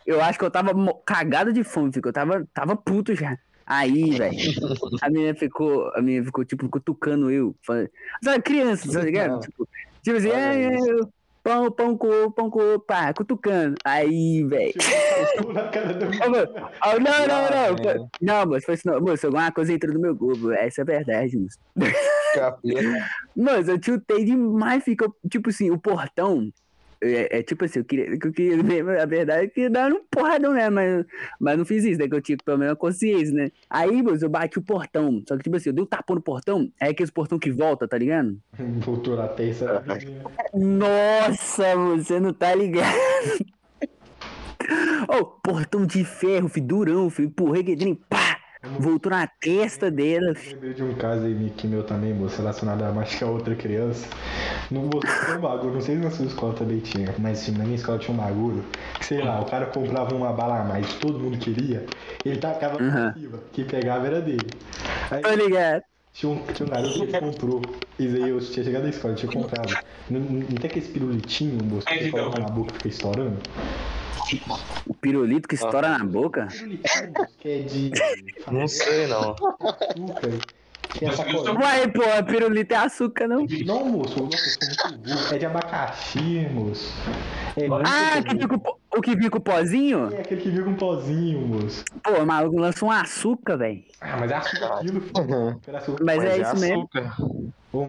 eu 0.06 0.20
acho 0.22 0.38
que 0.38 0.44
eu 0.44 0.50
tava 0.50 0.72
cagado 1.04 1.52
de 1.52 1.62
fome, 1.62 1.92
fico. 1.92 2.08
Eu 2.08 2.12
tava, 2.12 2.46
tava 2.52 2.76
puto 2.76 3.14
já. 3.14 3.38
Aí, 3.66 4.10
velho, 4.12 4.36
a 5.02 5.10
menina 5.10 5.34
ficou, 5.34 5.90
a 5.94 6.00
menina 6.00 6.24
ficou, 6.24 6.44
tipo, 6.44 6.68
cutucando 6.68 7.30
eu. 7.30 7.54
Falando, 7.62 7.90
sabe, 8.22 8.42
criança, 8.42 8.92
tá 8.92 9.00
ligado? 9.00 9.40
Tipo, 9.40 9.68
tipo 10.02 10.16
assim, 10.16 10.30
é, 10.30 10.64
é, 10.64 10.76
isso. 10.76 11.12
Pão, 11.46 11.70
pão 11.70 11.96
com 11.96 12.08
ovo, 12.08 12.30
pão 12.32 12.50
com 12.50 12.58
ovo, 12.58 12.80
pá, 12.80 13.14
cutucando. 13.14 13.76
Aí, 13.84 14.42
velho. 14.44 14.74
Ó, 16.82 16.98
não, 16.98 16.98
não, 16.98 17.26
não. 17.28 18.04
Ah, 18.04 18.08
Não, 18.20 18.46
moço, 18.46 18.66
foi 18.66 18.74
assim, 18.74 18.88
não. 18.88 19.00
Moço, 19.00 19.26
alguma 19.26 19.52
coisa 19.52 19.72
entrou 19.72 19.94
no 19.94 20.00
meu 20.00 20.14
globo. 20.14 20.50
Essa 20.50 20.80
é 20.80 20.82
a 20.82 20.84
verdade, 20.84 21.38
moço. 21.38 21.56
Capeta. 22.34 23.08
Moço, 23.36 23.70
eu 23.70 23.78
tiltei 23.78 24.24
demais, 24.24 24.82
fica, 24.82 25.08
tipo 25.30 25.50
assim, 25.50 25.70
o 25.70 25.78
portão. 25.78 26.50
É, 27.02 27.38
é 27.38 27.42
tipo 27.42 27.64
assim, 27.64 27.80
eu 27.80 27.84
queria, 27.84 28.06
eu 28.06 28.32
queria 28.32 29.02
a 29.02 29.06
verdade 29.06 29.44
é 29.44 29.48
que 29.48 29.68
dar 29.68 29.92
um 29.92 30.02
porradão, 30.10 30.52
né? 30.52 30.70
Mas, 30.70 31.04
mas 31.38 31.58
não 31.58 31.64
fiz 31.64 31.84
isso, 31.84 31.98
né? 31.98 32.08
Que 32.08 32.14
eu 32.14 32.22
tinha 32.22 32.38
pelo 32.44 32.58
menos 32.58 32.72
a 32.72 32.76
consciência, 32.76 33.34
né? 33.34 33.50
Aí, 33.68 34.02
moço, 34.02 34.24
eu 34.24 34.28
bati 34.28 34.58
o 34.58 34.62
portão. 34.62 35.22
Só 35.28 35.36
que, 35.36 35.44
tipo 35.44 35.56
assim, 35.56 35.70
eu 35.70 35.72
dei 35.72 35.84
um 35.84 35.86
tapão 35.86 36.16
no 36.16 36.22
portão, 36.22 36.70
é 36.80 36.88
aquele 36.88 37.10
portão 37.10 37.38
que 37.38 37.50
volta, 37.50 37.86
tá 37.86 37.98
ligado? 37.98 38.38
Voltou 38.80 39.16
na 39.16 39.28
terça. 39.28 39.84
Nossa, 40.54 41.76
você 41.76 42.18
não 42.18 42.32
tá 42.32 42.54
ligado. 42.54 42.96
Ô, 45.08 45.24
portão 45.24 45.86
de 45.86 46.04
ferro, 46.04 46.48
filho, 46.48 46.66
durão, 46.66 47.10
filho, 47.10 47.28
empurrei 47.28 47.62
que 47.62 47.76
nem 47.76 47.94
pá! 47.94 48.35
Voltou 48.78 49.10
na 49.10 49.26
testa 49.26 49.90
dela, 49.90 50.34
filho. 50.34 50.60
Lembrei 50.60 50.74
de 50.74 50.82
um 50.82 50.94
caso 50.94 51.24
aí 51.24 51.50
que 51.56 51.66
meu 51.66 51.82
também, 51.82 52.14
moço, 52.14 52.36
relacionado 52.38 52.82
a 52.82 52.92
mais 52.92 53.14
que 53.14 53.24
a 53.24 53.26
outra 53.26 53.54
criança. 53.54 54.06
Não 54.70 54.82
vou 54.82 55.00
ter 55.00 55.32
um 55.32 55.40
bagulho, 55.40 55.74
não 55.74 55.80
sei 55.80 55.96
se 55.96 56.02
na 56.02 56.10
sua 56.10 56.26
escola 56.26 56.54
também 56.54 56.78
tinha, 56.80 57.14
mas 57.18 57.48
na 57.56 57.64
minha 57.64 57.76
escola 57.76 57.98
tinha 57.98 58.14
um 58.14 58.18
bagulho 58.18 58.62
que, 58.98 59.04
sei 59.06 59.22
lá, 59.22 59.40
o 59.40 59.46
cara 59.46 59.66
comprava 59.66 60.14
uma 60.14 60.32
bala 60.32 60.60
a 60.60 60.64
mais, 60.64 60.94
todo 60.94 61.18
mundo 61.18 61.38
queria, 61.38 61.84
ele 62.24 62.38
tacava 62.40 62.80
Uhum. 62.80 63.10
pra 63.12 63.12
cima, 63.20 63.38
quem 63.52 63.64
pegava 63.64 64.06
era 64.06 64.20
dele. 64.20 64.46
Aí 65.10 65.22
Tô 65.22 65.34
ligado. 65.34 65.82
tinha 66.12 66.32
um, 66.32 66.42
tinha 66.52 66.66
um 66.66 66.70
garoto 66.70 66.94
que 66.98 67.04
ele 67.04 67.14
comprou, 67.14 67.62
isso 67.98 68.16
aí 68.16 68.28
eu 68.28 68.40
tinha 68.40 68.64
chegado 68.64 68.82
na 68.84 68.90
escola, 68.90 69.14
eu 69.14 69.18
tinha 69.18 69.32
comprado. 69.32 69.78
Não, 70.10 70.20
não 70.20 70.32
não 70.50 70.58
tem 70.58 70.70
aquele 70.70 70.88
pirulitinho, 70.88 71.64
moço, 71.64 71.86
que 71.88 71.98
você 71.98 72.08
coloca 72.08 72.38
na 72.38 72.48
boca 72.48 72.70
e 72.72 72.74
fica 72.74 72.88
estourando? 72.88 73.36
O 74.86 74.94
pirulito 74.94 75.48
que 75.48 75.54
estoura 75.54 75.98
na 75.98 76.04
boca. 76.04 76.48
Que 77.38 77.48
é 77.48 77.58
de... 77.62 77.90
Não 78.50 78.66
sei, 78.68 79.06
não. 79.06 79.34
é. 81.00 81.52
Uai, 81.62 81.88
pô, 81.88 82.02
pirulito 82.26 82.72
é 82.74 82.76
açúcar, 82.76 83.28
não? 83.28 83.46
Não, 83.64 83.84
moço, 83.84 84.14
burro. 84.16 84.30
É 85.32 85.38
de 85.38 85.46
abacaxi, 85.46 86.48
moço. 86.52 86.94
É, 87.56 87.66
Ah, 87.84 88.22
que 88.22 88.30
fica 88.30 88.58
o, 88.94 89.00
que 89.00 89.16
fica 89.16 89.36
o 89.36 89.40
pozinho? 89.40 90.10
é 90.12 90.20
aquele 90.20 90.40
que 90.40 90.50
vira 90.50 90.68
um 90.68 90.74
pozinho, 90.74 91.40
moço. 91.40 91.84
Pô, 92.02 92.12
o 92.12 92.26
maluco 92.26 92.58
lança 92.58 92.84
um 92.84 92.90
açúcar, 92.90 93.56
velho. 93.56 93.82
Ah, 94.00 94.16
mas 94.18 94.30
é 94.30 94.34
açúcar 94.34 94.66
aquilo, 94.74 95.00
filho. 95.02 95.14
Uhum. 95.18 95.60
Açúcar. 95.74 96.04
Mas, 96.04 96.24
é 96.24 96.38
Mas 96.38 96.48
isso 96.48 96.60
mesmo. 96.60 96.88
açúcar. 96.94 97.16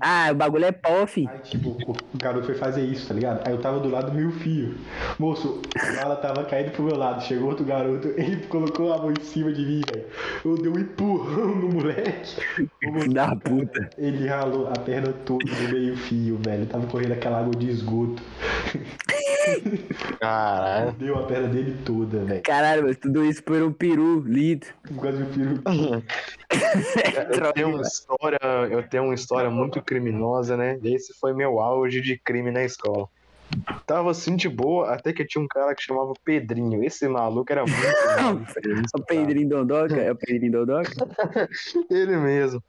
Ah, 0.01 0.29
o 0.31 0.36
bagulho 0.36 0.65
é 0.65 0.71
pó, 0.73 1.07
fi. 1.07 1.25
Aí, 1.29 1.39
tipo, 1.39 1.69
o 1.69 2.17
garoto 2.17 2.45
foi 2.45 2.55
fazer 2.55 2.81
isso, 2.81 3.07
tá 3.07 3.13
ligado? 3.13 3.47
Aí 3.47 3.53
eu 3.53 3.62
tava 3.62 3.79
do 3.79 3.88
lado 3.89 4.12
do 4.12 4.17
meu 4.17 4.31
fio. 4.31 4.75
Moço, 5.17 5.62
ela 6.01 6.17
tava 6.17 6.43
caindo 6.43 6.71
pro 6.71 6.83
meu 6.83 6.97
lado. 6.97 7.23
Chegou 7.23 7.47
outro 7.49 7.63
garoto, 7.63 8.10
ele 8.17 8.36
colocou 8.47 8.91
a 8.91 8.97
mão 8.97 9.12
em 9.12 9.23
cima 9.23 9.53
de 9.53 9.65
mim, 9.65 9.81
velho. 9.89 10.05
Eu 10.43 10.55
dei 10.57 10.69
um 10.69 10.77
empurrão 10.79 11.55
no 11.55 11.69
moleque. 11.69 12.36
Moleque, 12.83 13.13
Da 13.13 13.33
puta. 13.36 13.89
Ele 13.97 14.27
ralou 14.27 14.67
a 14.67 14.73
perna 14.73 15.13
toda 15.25 15.45
no 15.45 15.69
meio 15.69 15.95
fio, 15.95 16.38
velho. 16.43 16.65
Tava 16.65 16.86
correndo 16.88 17.13
aquela 17.13 17.39
água 17.39 17.51
de 17.55 17.69
esgoto. 17.69 18.21
Caralho. 20.19 20.87
Deu 20.91 21.17
a 21.17 21.23
perna 21.26 21.47
dele 21.47 21.78
toda, 21.86 22.23
velho. 22.23 22.41
Caralho, 22.43 22.84
mas 22.84 22.97
tudo 22.97 23.26
isso 23.26 23.43
por 23.43 23.62
um 23.62 23.71
peru 23.71 24.21
lido. 24.21 24.67
Quase 24.95 25.23
o 25.23 25.26
peru. 25.28 25.62
Eu 27.41 27.52
tenho 27.54 27.69
uma 27.69 27.82
história, 27.82 28.39
eu 28.71 28.88
tenho 28.88 29.04
uma 29.04 29.13
história 29.13 29.50
muito 29.50 29.82
criminosa, 29.82 30.56
né? 30.56 30.80
Esse 30.82 31.13
foi 31.19 31.34
meu 31.34 31.60
auge 31.60 32.00
de 32.00 32.17
crime 32.17 32.52
na 32.52 32.63
escola. 32.63 33.10
Tava 33.86 34.12
assim 34.12 34.36
de 34.36 34.49
boa, 34.49 34.93
até 34.93 35.13
que 35.13 35.25
tinha 35.25 35.43
um 35.43 35.47
cara 35.47 35.73
que 35.73 35.81
chamava 35.81 36.13
Pedrinho. 36.23 36.83
Esse 36.83 37.07
maluco 37.07 37.51
era 37.51 37.63
muito. 37.63 37.77
O 38.95 39.01
Pedrinho 39.01 39.49
Dondoca? 39.49 39.95
É 39.95 40.12
o 40.12 40.15
Pedrinho 40.15 40.51
Dondoca? 40.51 40.91
Ele 41.89 42.17
mesmo. 42.17 42.62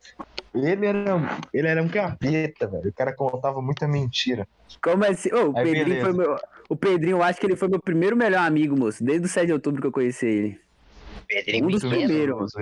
Ele 0.55 0.87
era, 0.87 1.39
ele 1.53 1.69
era 1.69 1.83
um 1.83 1.89
capeta, 1.89 2.67
velho. 2.67 2.89
O 2.89 2.93
cara 2.93 3.15
contava 3.15 3.61
muita 3.61 3.87
mentira. 3.87 4.49
Como 4.83 5.05
assim? 5.05 5.33
Ô, 5.33 5.51
o 5.51 5.59
Aí, 5.59 5.65
Pedrinho 5.65 5.87
beleza. 5.87 6.05
foi 6.07 6.13
meu. 6.17 6.37
O 6.69 6.77
Pedrinho, 6.77 7.17
eu 7.19 7.23
acho 7.23 7.39
que 7.39 7.47
ele 7.47 7.57
foi 7.57 7.69
meu 7.69 7.81
primeiro 7.81 8.17
melhor 8.17 8.47
amigo, 8.47 8.77
moço. 8.77 9.05
Desde 9.05 9.27
o 9.27 9.29
7 9.29 9.47
de 9.47 9.53
outubro 9.53 9.81
que 9.81 9.87
eu 9.87 9.93
conheci 9.93 10.27
ele. 10.27 10.61
Pedrinho 11.27 11.67
Um 11.67 11.71
dos 11.71 11.85
primeiros. 11.85 12.53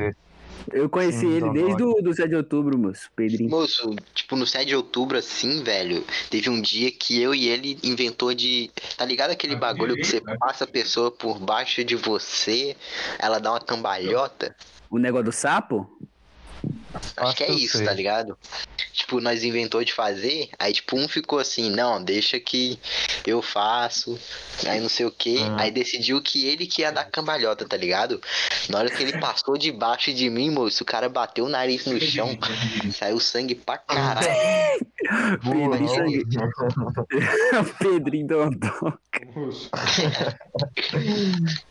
Eu 0.73 0.89
conheci 0.89 1.21
Sim, 1.21 1.33
ele 1.37 1.51
desde 1.51 1.83
o 1.83 1.95
do 2.03 2.15
7 2.15 2.29
de 2.29 2.37
outubro, 2.37 2.77
moço. 2.77 3.09
Pedrinho. 3.15 3.49
Moço, 3.51 3.95
tipo, 4.15 4.35
no 4.37 4.47
7 4.47 4.67
de 4.67 4.77
outubro, 4.77 5.17
assim, 5.17 5.63
velho, 5.63 6.05
teve 6.29 6.51
um 6.51 6.61
dia 6.61 6.91
que 6.91 7.21
eu 7.21 7.35
e 7.35 7.49
ele 7.49 7.79
inventou 7.83 8.35
de. 8.35 8.71
Tá 8.97 9.05
ligado 9.05 9.31
aquele 9.31 9.55
bagulho 9.57 9.95
que 9.95 10.05
você 10.05 10.21
passa 10.21 10.65
a 10.65 10.67
pessoa 10.67 11.11
por 11.11 11.39
baixo 11.39 11.85
de 11.85 11.95
você, 11.95 12.77
ela 13.19 13.39
dá 13.39 13.53
uma 13.53 13.61
cambalhota? 13.61 14.55
O 14.91 14.99
negócio 14.99 15.27
do 15.27 15.33
sapo? 15.33 15.89
Acho 16.95 17.13
Acho 17.17 17.37
que 17.37 17.45
é 17.45 17.51
isso, 17.53 17.77
sei. 17.79 17.87
tá 17.87 17.93
ligado? 17.93 18.37
Tipo, 18.93 19.21
nós 19.21 19.45
inventou 19.45 19.85
de 19.85 19.93
fazer, 19.93 20.49
aí 20.59 20.73
tipo, 20.73 20.97
um 20.97 21.07
ficou 21.07 21.39
assim, 21.39 21.71
não, 21.71 22.03
deixa 22.03 22.41
que 22.41 22.79
eu 23.27 23.43
faço, 23.43 24.19
aí 24.67 24.81
não 24.81 24.89
sei 24.89 25.05
o 25.05 25.11
que, 25.11 25.39
Ah. 25.39 25.57
aí 25.61 25.71
decidiu 25.71 26.21
que 26.23 26.47
ele 26.47 26.67
que 26.67 26.81
ia 26.81 26.91
dar 26.91 27.05
cambalhota, 27.05 27.67
tá 27.69 27.77
ligado? 27.77 28.21
Na 28.69 28.79
hora 28.79 28.91
que 28.91 29.03
ele 29.03 29.19
passou 29.19 29.57
debaixo 29.57 30.13
de 30.13 30.29
mim, 30.29 30.51
moço, 30.51 30.83
o 30.83 30.87
cara 30.87 31.09
bateu 31.09 31.45
o 31.45 31.49
nariz 31.49 31.87
no 31.87 32.01
chão, 32.01 32.37
saiu 32.93 33.21
sangue 33.21 33.55
pra 33.55 33.79
caralho. 33.79 34.29
Pedrinho. 35.43 36.25
Pedrinho. 37.79 38.27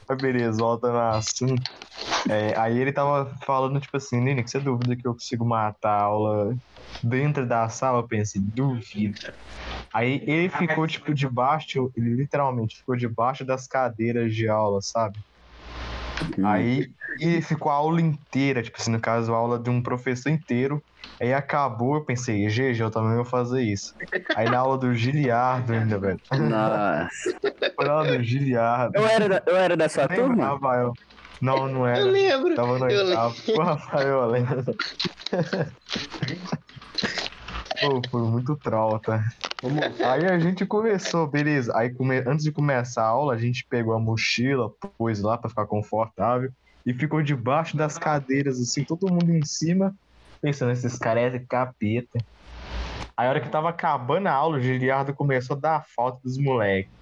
Mas 0.08 0.17
beleza, 0.21 0.58
volta 0.58 0.91
no 0.91 0.99
assunto. 0.99 1.71
É, 2.29 2.58
aí 2.58 2.77
ele 2.79 2.91
tava 2.91 3.31
falando, 3.45 3.79
tipo 3.79 3.97
assim, 3.97 4.19
Nini, 4.21 4.43
que 4.43 4.49
você 4.49 4.60
duvida 4.60 4.95
que 4.95 5.08
eu 5.08 5.13
consigo 5.13 5.45
matar 5.45 5.99
a 5.99 6.03
aula 6.03 6.55
dentro 7.03 7.45
da 7.45 7.67
sala? 7.69 7.99
Eu 7.99 8.08
pensei, 8.08 8.41
duvido. 8.41 9.19
Aí 9.93 10.23
ele 10.25 10.49
ficou, 10.49 10.88
tipo, 10.88 11.13
debaixo, 11.13 11.91
ele 11.95 12.15
literalmente 12.15 12.77
ficou 12.77 12.95
debaixo 12.95 13.45
das 13.45 13.67
cadeiras 13.67 14.34
de 14.34 14.47
aula, 14.47 14.81
sabe? 14.81 15.19
Aí 16.45 16.88
ele 17.19 17.41
ficou 17.41 17.71
a 17.71 17.75
aula 17.75 18.01
inteira, 18.01 18.62
tipo 18.62 18.78
assim, 18.80 18.91
no 18.91 18.99
caso, 18.99 19.34
a 19.34 19.38
aula 19.38 19.60
de 19.60 19.69
um 19.69 19.82
professor 19.82 20.30
inteiro. 20.30 20.82
Aí 21.21 21.34
acabou, 21.34 21.95
eu 21.95 22.06
pensei, 22.06 22.47
GG, 22.49 22.82
eu 22.82 22.91
também 22.91 23.15
vou 23.15 23.25
fazer 23.25 23.62
isso. 23.62 23.93
Aí 24.36 24.49
na 24.49 24.60
aula 24.60 24.78
do 24.78 24.93
Giliardo 24.93 25.73
ainda, 25.73 25.97
velho. 25.99 26.19
Nossa. 26.32 27.10
Foi 27.75 27.86
na 27.86 27.93
aula 27.93 28.17
do 28.17 28.23
Giliardo. 28.23 28.97
Eu 28.97 29.08
era 29.08 29.30
da, 29.30 29.43
eu 29.47 29.56
era 29.56 29.78
da 29.78 29.88
sua 29.88 30.08
Lembra, 30.08 30.25
turma? 30.25 30.45
Rafael? 30.47 30.93
Não, 31.41 31.67
não 31.67 31.88
era. 31.88 31.99
Eu 31.99 32.08
lembro. 32.08 32.56
Tava 32.56 32.80
no 32.80 32.86
oitavo. 32.86 33.36
O 33.56 33.62
Rafael, 33.62 34.08
eu 34.08 34.25
lembro. 34.28 34.63
Pô, 37.82 38.01
foi 38.10 38.21
muito 38.21 38.56
troll, 38.63 38.99
tá? 38.99 39.23
Aí 40.04 40.28
a 40.28 40.39
gente 40.39 40.65
começou, 40.65 41.28
beleza. 41.28 41.72
Aí 41.76 41.94
come- 41.94 42.24
antes 42.28 42.44
de 42.44 42.52
começar 42.52 43.04
a 43.04 43.08
aula, 43.08 43.34
a 43.34 43.38
gente 43.38 43.65
pegou 43.70 43.94
a 43.94 44.00
mochila, 44.00 44.70
pôs 44.98 45.22
lá 45.22 45.38
pra 45.38 45.50
ficar 45.50 45.65
confortável 45.65 46.50
e 46.86 46.94
ficou 46.94 47.22
debaixo 47.22 47.76
das 47.76 47.98
cadeiras, 47.98 48.60
assim, 48.60 48.84
todo 48.84 49.10
mundo 49.12 49.32
em 49.32 49.44
cima, 49.44 49.94
pensando, 50.41 50.72
esses 50.72 50.98
caras 51.00 51.34
é 51.34 51.39
capeta. 51.39 52.20
Aí 53.18 53.28
a 53.28 53.30
hora 53.30 53.41
que 53.41 53.50
tava 53.50 53.70
acabando 53.70 54.28
a 54.28 54.34
aula, 54.34 54.58
o 54.58 54.62
Giliardo 54.62 55.13
começou 55.13 55.56
a 55.56 55.60
dar 55.60 55.76
a 55.78 55.84
falta 55.96 56.20
dos 56.24 56.38
moleques. 56.38 56.94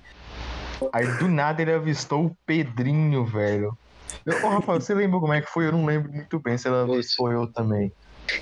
Aí 0.94 1.06
do 1.18 1.28
nada 1.28 1.62
ele 1.62 1.74
avistou 1.74 2.26
o 2.28 2.38
Pedrinho, 2.46 3.26
velho. 3.26 3.78
Eu, 4.26 4.34
Ô, 4.36 4.50
Rafael, 4.50 4.80
você 4.80 4.94
lembra 4.94 5.20
como 5.20 5.34
é 5.34 5.42
que 5.42 5.50
foi? 5.50 5.68
Eu 5.68 5.72
não 5.72 5.86
lembro 5.86 6.12
muito 6.14 6.40
bem 6.40 6.58
se 6.58 6.68
ela 6.68 6.84
avistou 6.84 7.32
eu 7.32 7.52
também. 7.52 7.92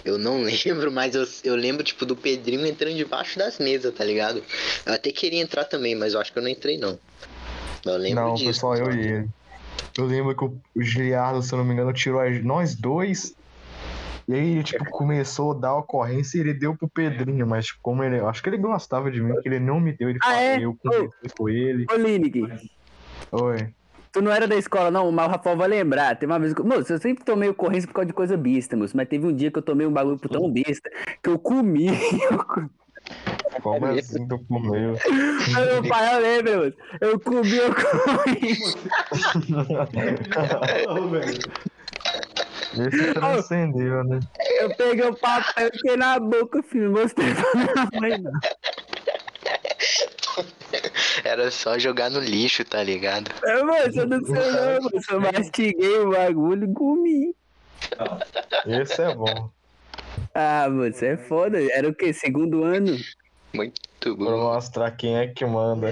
Eu 0.05 0.17
não 0.17 0.41
lembro, 0.43 0.91
mas 0.91 1.15
eu, 1.15 1.25
eu 1.43 1.55
lembro, 1.55 1.83
tipo, 1.83 2.05
do 2.05 2.15
Pedrinho 2.15 2.65
entrando 2.65 2.95
debaixo 2.95 3.37
das 3.37 3.57
mesas, 3.59 3.93
tá 3.93 4.03
ligado? 4.03 4.43
Eu 4.85 4.93
até 4.93 5.11
queria 5.11 5.41
entrar 5.41 5.65
também, 5.65 5.95
mas 5.95 6.13
eu 6.13 6.19
acho 6.19 6.31
que 6.31 6.39
eu 6.39 6.43
não 6.43 6.49
entrei, 6.49 6.77
não. 6.77 6.97
Eu 7.85 7.97
lembro 7.97 8.23
Não, 8.23 8.33
disso. 8.35 8.43
foi 8.45 8.53
só 8.53 8.75
eu 8.75 8.91
e 8.93 9.07
ele. 9.07 9.29
Eu 9.97 10.05
lembro 10.05 10.35
que 10.35 10.45
o 10.45 10.61
Giliardo, 10.81 11.41
se 11.41 11.53
eu 11.53 11.57
não 11.57 11.65
me 11.65 11.73
engano, 11.73 11.91
tirou 11.93 12.21
a- 12.21 12.29
nós 12.29 12.75
dois. 12.75 13.33
E 14.27 14.33
aí 14.33 14.51
ele, 14.53 14.63
tipo, 14.63 14.85
começou 14.85 15.51
a 15.51 15.55
dar 15.55 15.75
ocorrência 15.75 16.37
e 16.37 16.41
ele 16.41 16.53
deu 16.53 16.77
pro 16.77 16.87
Pedrinho, 16.87 17.45
mas 17.45 17.65
tipo, 17.65 17.79
como 17.81 18.03
ele. 18.03 18.19
Acho 18.19 18.41
que 18.41 18.49
ele 18.49 18.57
gostava 18.57 19.11
de 19.11 19.19
mim, 19.19 19.33
porque 19.33 19.49
ele 19.49 19.59
não 19.59 19.79
me 19.79 19.91
deu, 19.91 20.09
ele 20.09 20.19
Ah, 20.21 20.27
falou, 20.27 20.41
é? 20.41 20.59
eu 20.63 20.77
conversei 20.81 21.29
com 21.35 21.49
ele. 21.49 21.85
Ô, 21.89 21.95
Lineker, 21.95 22.61
Oi. 23.31 23.67
Tu 24.11 24.21
não 24.21 24.31
era 24.31 24.47
da 24.47 24.55
escola, 24.55 24.91
não, 24.91 25.11
mas 25.11 25.27
o 25.27 25.31
Rafael 25.31 25.57
vai 25.57 25.67
lembrar. 25.67 26.15
Tem 26.15 26.27
uma 26.27 26.39
vez 26.39 26.53
que. 26.53 26.61
Moço, 26.61 26.91
eu 26.91 26.99
sempre 26.99 27.23
tomei 27.23 27.49
ocorrência 27.49 27.87
por 27.87 27.95
causa 27.95 28.07
de 28.07 28.13
coisa 28.13 28.37
besta, 28.37 28.75
moço. 28.75 28.95
Mas 28.95 29.07
teve 29.07 29.25
um 29.25 29.35
dia 29.35 29.51
que 29.51 29.57
eu 29.57 29.63
tomei 29.63 29.87
um 29.87 29.91
bagulho 29.91 30.19
tão 30.19 30.51
besta 30.51 30.89
que 31.23 31.29
eu 31.29 31.39
comi. 31.39 31.87
Como 33.61 33.85
É 33.87 33.99
assim 33.99 34.27
tu 34.27 34.39
comeu? 34.47 34.95
Aí 35.55 35.65
meu 35.73 35.87
pai, 35.87 36.15
eu 36.15 36.21
lembro, 36.21 36.65
moço. 36.65 36.77
Eu 37.01 37.19
comi, 37.19 37.57
eu 37.57 37.73
comi. 37.73 38.57
Esse 42.73 43.13
transcendeu, 43.13 44.03
né? 44.05 44.19
Eu 44.61 44.73
peguei 44.75 45.05
o 45.05 45.15
papel 45.15 45.67
e 45.67 45.71
fiquei 45.77 45.97
na 45.97 46.17
boca, 46.19 46.63
filho. 46.63 46.91
Mostrei 46.91 47.33
pra 47.33 47.51
minha 47.53 47.89
mãe, 47.99 48.17
não. 48.21 48.31
Era 51.23 51.51
só 51.51 51.77
jogar 51.77 52.09
no 52.09 52.19
lixo, 52.19 52.63
tá 52.63 52.81
ligado? 52.83 53.31
Eu, 53.43 53.65
moço, 53.65 53.99
eu 53.99 54.07
não 54.07 54.23
sei 54.25 54.51
não, 54.51 54.81
moço. 54.81 55.11
Eu 55.11 55.21
mastiguei 55.21 55.99
o 55.99 56.11
bagulho 56.11 56.69
e 56.69 56.73
comi. 56.73 57.35
Esse 58.65 59.01
é 59.01 59.13
bom. 59.13 59.49
Ah, 60.33 60.67
moço, 60.69 61.03
é 61.03 61.17
foda. 61.17 61.59
Era 61.73 61.89
o 61.89 61.93
quê? 61.93 62.13
Segundo 62.13 62.63
ano? 62.63 62.97
Muito 63.53 63.79
Pra 64.01 64.13
bom. 64.15 64.53
mostrar 64.53 64.91
quem 64.91 65.17
é 65.17 65.27
que 65.27 65.45
manda. 65.45 65.91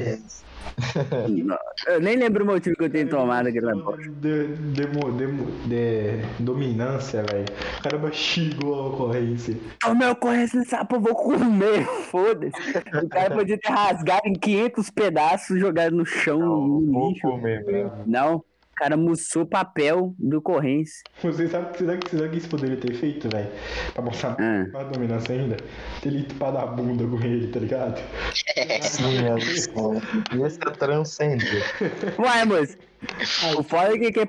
Não, 1.30 1.58
Eu 1.88 2.00
nem 2.02 2.16
lembro 2.18 2.44
o 2.44 2.48
motivo 2.48 2.76
que 2.76 2.84
eu 2.84 2.90
tenho 2.90 3.10
tomado 3.10 3.48
aquela 3.48 3.74
bosta. 3.76 4.02
De, 4.22 4.48
demo, 4.48 5.12
demo, 5.14 5.46
de 5.68 6.22
dominância, 6.44 7.24
velho. 7.24 7.46
O 7.80 7.84
cara 7.84 7.98
mastigou 7.98 8.76
a 8.76 8.88
ocorrência. 8.88 9.56
Tomei 9.80 10.08
ocorrência 10.10 10.60
nessa 10.60 10.84
porra, 10.86 11.02
vou 11.02 11.16
comer, 11.16 11.86
foda-se. 12.10 12.78
O 13.04 13.10
cara 13.10 13.34
podia 13.36 13.58
ter 13.58 13.70
rasgado 13.72 14.22
em 14.26 14.34
500 14.34 14.90
pedaços, 14.90 15.60
jogado 15.60 15.96
no 15.96 16.06
chão, 16.06 16.40
Não, 16.40 16.68
no 16.68 17.10
lixo. 17.10 17.22
comer. 17.22 17.92
Não, 18.06 18.44
cara 18.80 18.96
mussou 18.96 19.46
papel 19.46 20.16
do 20.18 20.38
ocorrência. 20.38 21.04
Você 21.22 21.50
sabe, 21.50 21.78
você 21.78 21.86
sabe, 21.86 22.00
você 22.10 22.18
sabe 22.18 22.28
o 22.28 22.32
que 22.32 22.38
isso 22.38 22.50
poderia 22.50 22.78
ter 22.78 22.94
feito, 22.94 23.28
velho? 23.30 23.50
Pra 23.94 24.02
mostrar 24.02 24.36
Ah. 24.40 24.66
mais 24.72 24.88
dominância 24.88 25.36
ainda? 25.36 25.58
Ter 26.02 26.10
limpado 26.10 26.58
a 26.58 26.66
bunda 26.66 27.06
com 27.06 27.22
ele, 27.24 27.48
tá 27.52 27.60
ligado? 27.60 28.02
Sim, 28.82 29.26
é 29.28 29.38
isso. 29.38 29.70
Esse 30.46 30.60
é 30.66 30.72
transcender. 30.72 31.64
Uai, 32.18 32.46
moço, 32.46 32.78
o 33.58 33.64
foda 33.64 33.96
é 33.96 33.98
que... 34.00 34.12
que 34.14 34.20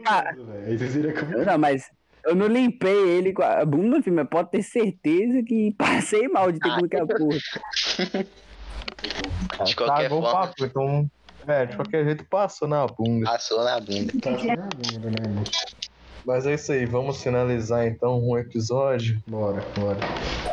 Aí 0.66 0.76
você 0.76 0.88
seria 0.88 1.12
como. 1.12 1.44
Não, 1.44 1.56
mas 1.58 1.84
eu 2.26 2.34
não 2.34 2.48
limpei 2.48 3.08
ele 3.10 3.32
com 3.32 3.42
a 3.42 3.64
bunda, 3.64 4.02
filho, 4.02 4.16
mas 4.16 4.28
pode 4.28 4.50
ter 4.50 4.62
certeza 4.62 5.42
que 5.46 5.72
passei 5.78 6.26
mal 6.28 6.50
de 6.50 6.58
ter 6.58 6.70
comido 6.70 6.86
aquela 6.86 7.06
porra. 7.06 7.38
De 9.64 9.76
qualquer 9.76 10.06
o 10.06 10.20
forma. 10.20 10.32
papo, 10.32 10.64
então. 10.64 11.10
É, 11.50 11.66
de 11.66 11.76
qualquer 11.76 12.04
jeito 12.04 12.24
passou 12.26 12.68
na 12.68 12.86
bunda. 12.86 13.26
Passou 13.30 13.64
na 13.64 13.80
bunda. 13.80 14.12
Tá 14.22 14.30
na 14.30 14.68
bunda, 14.68 15.10
né, 15.10 15.28
moço? 15.34 15.50
Mas 16.24 16.46
é 16.46 16.54
isso 16.54 16.70
aí, 16.72 16.84
vamos 16.86 17.22
finalizar 17.22 17.86
então 17.86 18.20
um 18.22 18.36
episódio. 18.38 19.20
Bora, 19.26 19.62
bora. 19.78 19.98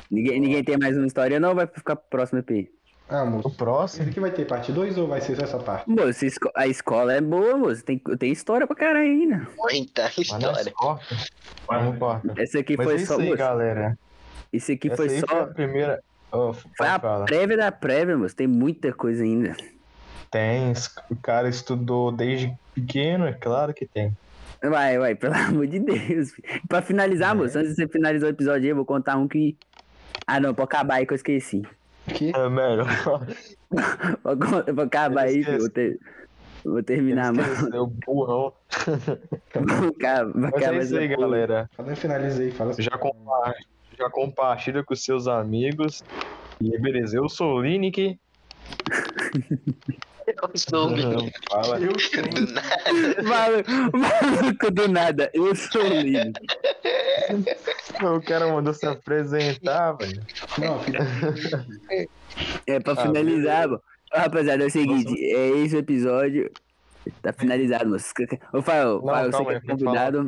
Ninguém, 0.09 0.39
ninguém 0.39 0.63
tem 0.63 0.77
mais 0.77 0.97
uma 0.97 1.05
história, 1.05 1.39
não? 1.39 1.53
Vai 1.53 1.67
ficar 1.67 1.95
pro 1.95 2.09
próximo 2.09 2.39
EP. 2.39 2.69
Ah, 3.09 3.23
O 3.23 3.29
moço. 3.29 3.49
próximo. 3.51 4.01
Esse 4.03 4.11
aqui 4.11 4.19
vai 4.19 4.31
ter 4.31 4.45
parte 4.45 4.71
2 4.71 4.97
ou 4.97 5.07
vai 5.07 5.21
ser 5.21 5.35
só 5.35 5.43
essa 5.43 5.59
parte? 5.59 5.89
Moço, 5.89 6.25
a 6.55 6.67
escola 6.67 7.13
é 7.13 7.21
boa, 7.21 7.57
moço. 7.57 7.83
Tem, 7.83 7.97
tem 7.99 8.31
história 8.31 8.65
pra 8.65 8.75
caralho 8.75 9.05
ainda. 9.09 9.47
Muita 9.57 10.03
Mas 10.03 10.15
não 10.29 10.51
história. 10.51 10.73
Mas 11.69 11.83
não 11.83 11.97
corta. 11.97 12.33
Esse 12.41 12.57
aqui 12.57 12.75
Mas 12.75 12.85
foi 12.85 12.93
é 12.93 12.97
isso 12.97 13.13
só. 13.13 13.19
aí, 13.19 13.25
moço, 13.25 13.37
galera. 13.37 13.97
esse 14.51 14.71
aqui 14.73 14.87
Essa 14.87 14.95
foi 14.97 15.09
só. 15.19 15.27
foi 15.27 15.39
a 15.41 15.47
primeira. 15.47 16.03
Ô, 16.31 16.53
Foi 16.53 16.87
a 16.87 16.99
falar. 16.99 17.25
prévia 17.25 17.55
da 17.57 17.71
prévia, 17.71 18.17
moço. 18.17 18.35
Tem 18.35 18.47
muita 18.47 18.91
coisa 18.93 19.23
ainda. 19.23 19.55
Tem, 20.31 20.73
o 21.09 21.15
cara 21.15 21.47
estudou 21.47 22.11
desde 22.11 22.53
pequeno, 22.73 23.25
é 23.25 23.33
claro 23.33 23.73
que 23.73 23.85
tem. 23.85 24.15
Vai, 24.61 24.97
vai, 24.97 25.15
pelo 25.15 25.33
amor 25.35 25.67
de 25.67 25.79
Deus. 25.79 26.33
Pra 26.67 26.81
finalizar, 26.81 27.35
moço, 27.35 27.57
antes 27.57 27.75
de 27.75 27.75
você 27.83 27.87
finalizar 27.87 28.27
o 28.27 28.33
episódio 28.33 28.63
aí, 28.63 28.69
eu 28.69 28.75
vou 28.75 28.85
contar 28.85 29.15
um 29.17 29.27
que. 29.27 29.55
Ah, 30.25 30.39
não, 30.39 30.53
pode 30.53 30.65
acabar 30.65 30.95
aí 30.95 31.05
que 31.05 31.13
eu 31.13 31.15
esqueci. 31.15 31.61
Que? 32.13 32.35
É 32.35 32.49
melhor. 32.49 32.87
Vou, 34.23 34.63
eu 34.65 34.75
vou 34.75 34.83
acabar 34.85 35.21
aí, 35.25 35.43
filho. 35.43 35.59
Vou, 35.59 35.69
ter- 35.69 35.99
vou 36.65 36.83
terminar, 36.83 37.31
mano. 37.33 37.53
Esqueceu, 37.53 37.87
burrão. 38.05 38.53
Vou 39.53 39.89
acabar- 39.89 40.31
Mas 40.35 40.61
é 40.63 40.77
isso 40.77 40.97
aí, 40.97 41.07
galera. 41.07 41.69
Fala, 41.75 41.95
finaliza 41.95 42.41
aí, 42.41 42.51
fala 42.51 42.71
assim. 42.71 42.81
Já, 42.83 42.97
compa 42.97 43.53
já 43.97 44.09
compartilha 44.09 44.83
com 44.83 44.95
seus 44.95 45.27
amigos. 45.27 46.03
E 46.61 46.77
beleza, 46.79 47.17
eu 47.17 47.27
sou 47.29 47.55
o 47.55 47.61
Lineker. 47.61 48.17
Eu 50.27 50.49
sou 50.55 50.91
o 50.91 50.97
Fala. 51.49 51.79
Eu 51.79 51.93
do 51.93 52.51
nada. 52.53 53.23
Malu- 53.23 53.63
Maluco 53.93 54.71
do 54.71 54.87
nada, 54.89 55.31
eu 55.33 55.55
sou 55.55 55.81
o 55.81 55.87
Lino. 55.87 56.33
O 58.15 58.21
cara 58.21 58.47
mandou 58.51 58.73
se 58.73 58.85
apresentar, 58.85 59.93
velho. 59.93 60.21
É 62.67 62.79
pra 62.79 62.93
Ah, 62.93 62.95
finalizar, 62.97 63.67
mano. 63.67 63.81
Rapaziada, 64.11 64.63
é 64.63 64.67
o 64.67 64.71
seguinte, 64.71 65.13
é 65.33 65.49
esse 65.59 65.75
o 65.75 65.79
episódio. 65.79 66.51
Tá 67.21 67.31
finalizado, 67.33 67.89
moço. 67.89 68.13
Ô, 68.53 68.61
Fael, 68.61 69.01
você 69.31 69.45
que 69.45 69.51
é 69.51 69.59
convidado. 69.61 70.25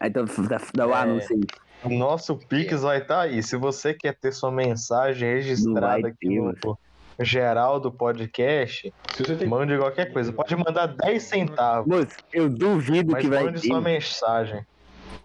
Ah, 0.00 0.06
Então 0.08 0.24
dá, 0.48 0.60
dá 0.74 0.86
o 0.86 0.90
É. 0.92 0.94
anúncio 0.96 1.36
aí. 1.36 1.42
O 1.84 1.96
nosso 1.96 2.36
Pix 2.36 2.82
vai 2.82 2.98
estar 2.98 3.20
aí. 3.22 3.40
Se 3.42 3.56
você 3.56 3.94
quer 3.94 4.14
ter 4.16 4.32
sua 4.32 4.50
mensagem 4.50 5.28
registrada 5.34 6.08
aqui 6.08 6.28
ter, 6.28 6.40
no 6.40 6.76
geral 7.24 7.80
do 7.80 7.90
podcast, 7.90 8.92
Se 9.14 9.22
você 9.22 9.36
tem 9.36 9.48
mande 9.48 9.76
qualquer 9.76 10.12
coisa. 10.12 10.32
Pode 10.32 10.54
mandar 10.56 10.86
10 10.86 11.22
centavos, 11.22 11.86
Moço, 11.86 12.16
eu 12.32 12.48
duvido 12.48 13.12
mas 13.12 13.22
que 13.22 13.28
vai 13.28 13.44
mande 13.44 13.60
ter. 13.60 13.66
sua 13.68 13.80
mensagem. 13.80 14.64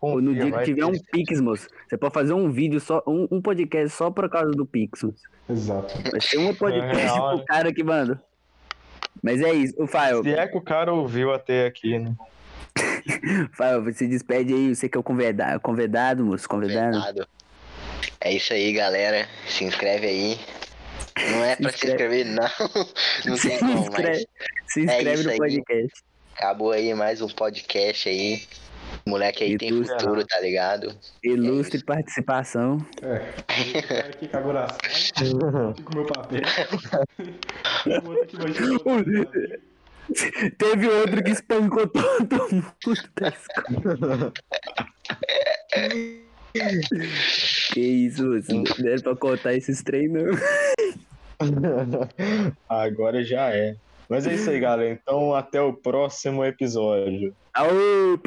Ou 0.01 0.21
no 0.21 0.31
Confia, 0.31 0.43
dia 0.45 0.59
que 0.59 0.65
tiver 0.65 0.85
um. 0.85 0.93
Pix, 1.11 1.39
moço, 1.39 1.67
você 1.87 1.97
pode 1.97 2.13
fazer 2.13 2.33
um 2.33 2.51
vídeo 2.51 2.79
só, 2.79 3.01
um, 3.07 3.27
um 3.31 3.41
podcast 3.41 3.89
só 3.95 4.11
por 4.11 4.29
causa 4.29 4.51
do 4.51 4.65
Pix. 4.65 5.03
moço. 5.03 5.23
Exato. 5.49 6.11
Vai 6.11 6.21
ser 6.21 6.37
um 6.39 6.53
podcast 6.53 6.95
real, 6.95 7.29
pro 7.29 7.37
né? 7.37 7.43
cara 7.47 7.73
que 7.73 7.83
manda. 7.83 8.21
Mas 9.21 9.41
é 9.41 9.53
isso, 9.53 9.73
o 9.77 9.87
Fael, 9.87 10.23
Se 10.23 10.33
é 10.33 10.47
que 10.47 10.57
o 10.57 10.61
cara 10.61 10.91
ouviu 10.91 11.33
até 11.33 11.67
aqui, 11.67 11.99
né? 11.99 12.13
Fael, 13.53 13.83
você 13.83 14.07
despede 14.07 14.53
aí, 14.53 14.75
você 14.75 14.89
que 14.89 14.97
é 14.97 14.99
o 14.99 15.03
convidado, 15.03 15.59
convidado 15.61 16.25
moço, 16.25 16.49
convidado. 16.49 16.99
Verdade. 16.99 17.27
É 18.19 18.31
isso 18.33 18.53
aí, 18.53 18.71
galera. 18.73 19.27
Se 19.47 19.63
inscreve 19.63 20.07
aí. 20.07 20.39
Não 21.17 21.43
é 21.43 21.55
pra 21.55 21.69
se 21.69 21.75
inscreve. 21.87 22.21
inscrever, 22.21 22.25
não. 22.25 22.49
Não 23.25 23.37
Se 23.37 23.49
tem 23.49 23.59
como, 23.59 23.73
mas 23.73 23.87
inscreve, 23.87 24.27
se 24.67 24.81
inscreve 24.81 25.21
É 25.21 25.23
no 25.23 25.29
aí. 25.31 25.37
podcast. 25.37 26.03
acabou 26.35 26.71
aí 26.71 26.93
mais 26.93 27.21
um 27.21 27.27
podcast 27.27 28.09
aí. 28.09 28.43
Moleque 29.05 29.43
aí 29.43 29.57
tem 29.57 29.67
Ilustre. 29.69 29.99
futuro, 29.99 30.25
tá 30.25 30.39
ligado? 30.39 30.95
Ilustre 31.23 31.77
isso. 31.77 31.85
participação. 31.85 32.77
É. 33.01 33.17
Aqui 34.09 34.29
na 34.31 34.67
sala. 34.67 35.69
Aqui 35.71 35.83
com 35.83 35.93
o 35.93 35.95
meu 35.97 36.05
papel. 36.05 36.41
Teve 40.57 40.87
outro 40.89 41.23
que 41.23 41.31
espancou 41.31 41.87
todo 41.87 42.49
mundo 42.51 42.65
da 43.19 43.29
escola. 43.29 44.33
Que 47.73 47.81
isso, 47.81 48.23
moço, 48.25 48.53
não 48.79 48.89
era 48.89 49.01
pra 49.01 49.15
contar 49.15 49.55
esses 49.55 49.81
treinos. 49.81 50.39
Agora 52.69 53.23
já 53.23 53.49
é. 53.49 53.75
Mas 54.07 54.27
é 54.27 54.35
isso 54.35 54.49
aí, 54.49 54.59
galera. 54.59 54.91
Então, 54.91 55.33
até 55.33 55.59
o 55.59 55.73
próximo 55.73 56.45
episódio. 56.45 57.33
Aô, 57.53 58.17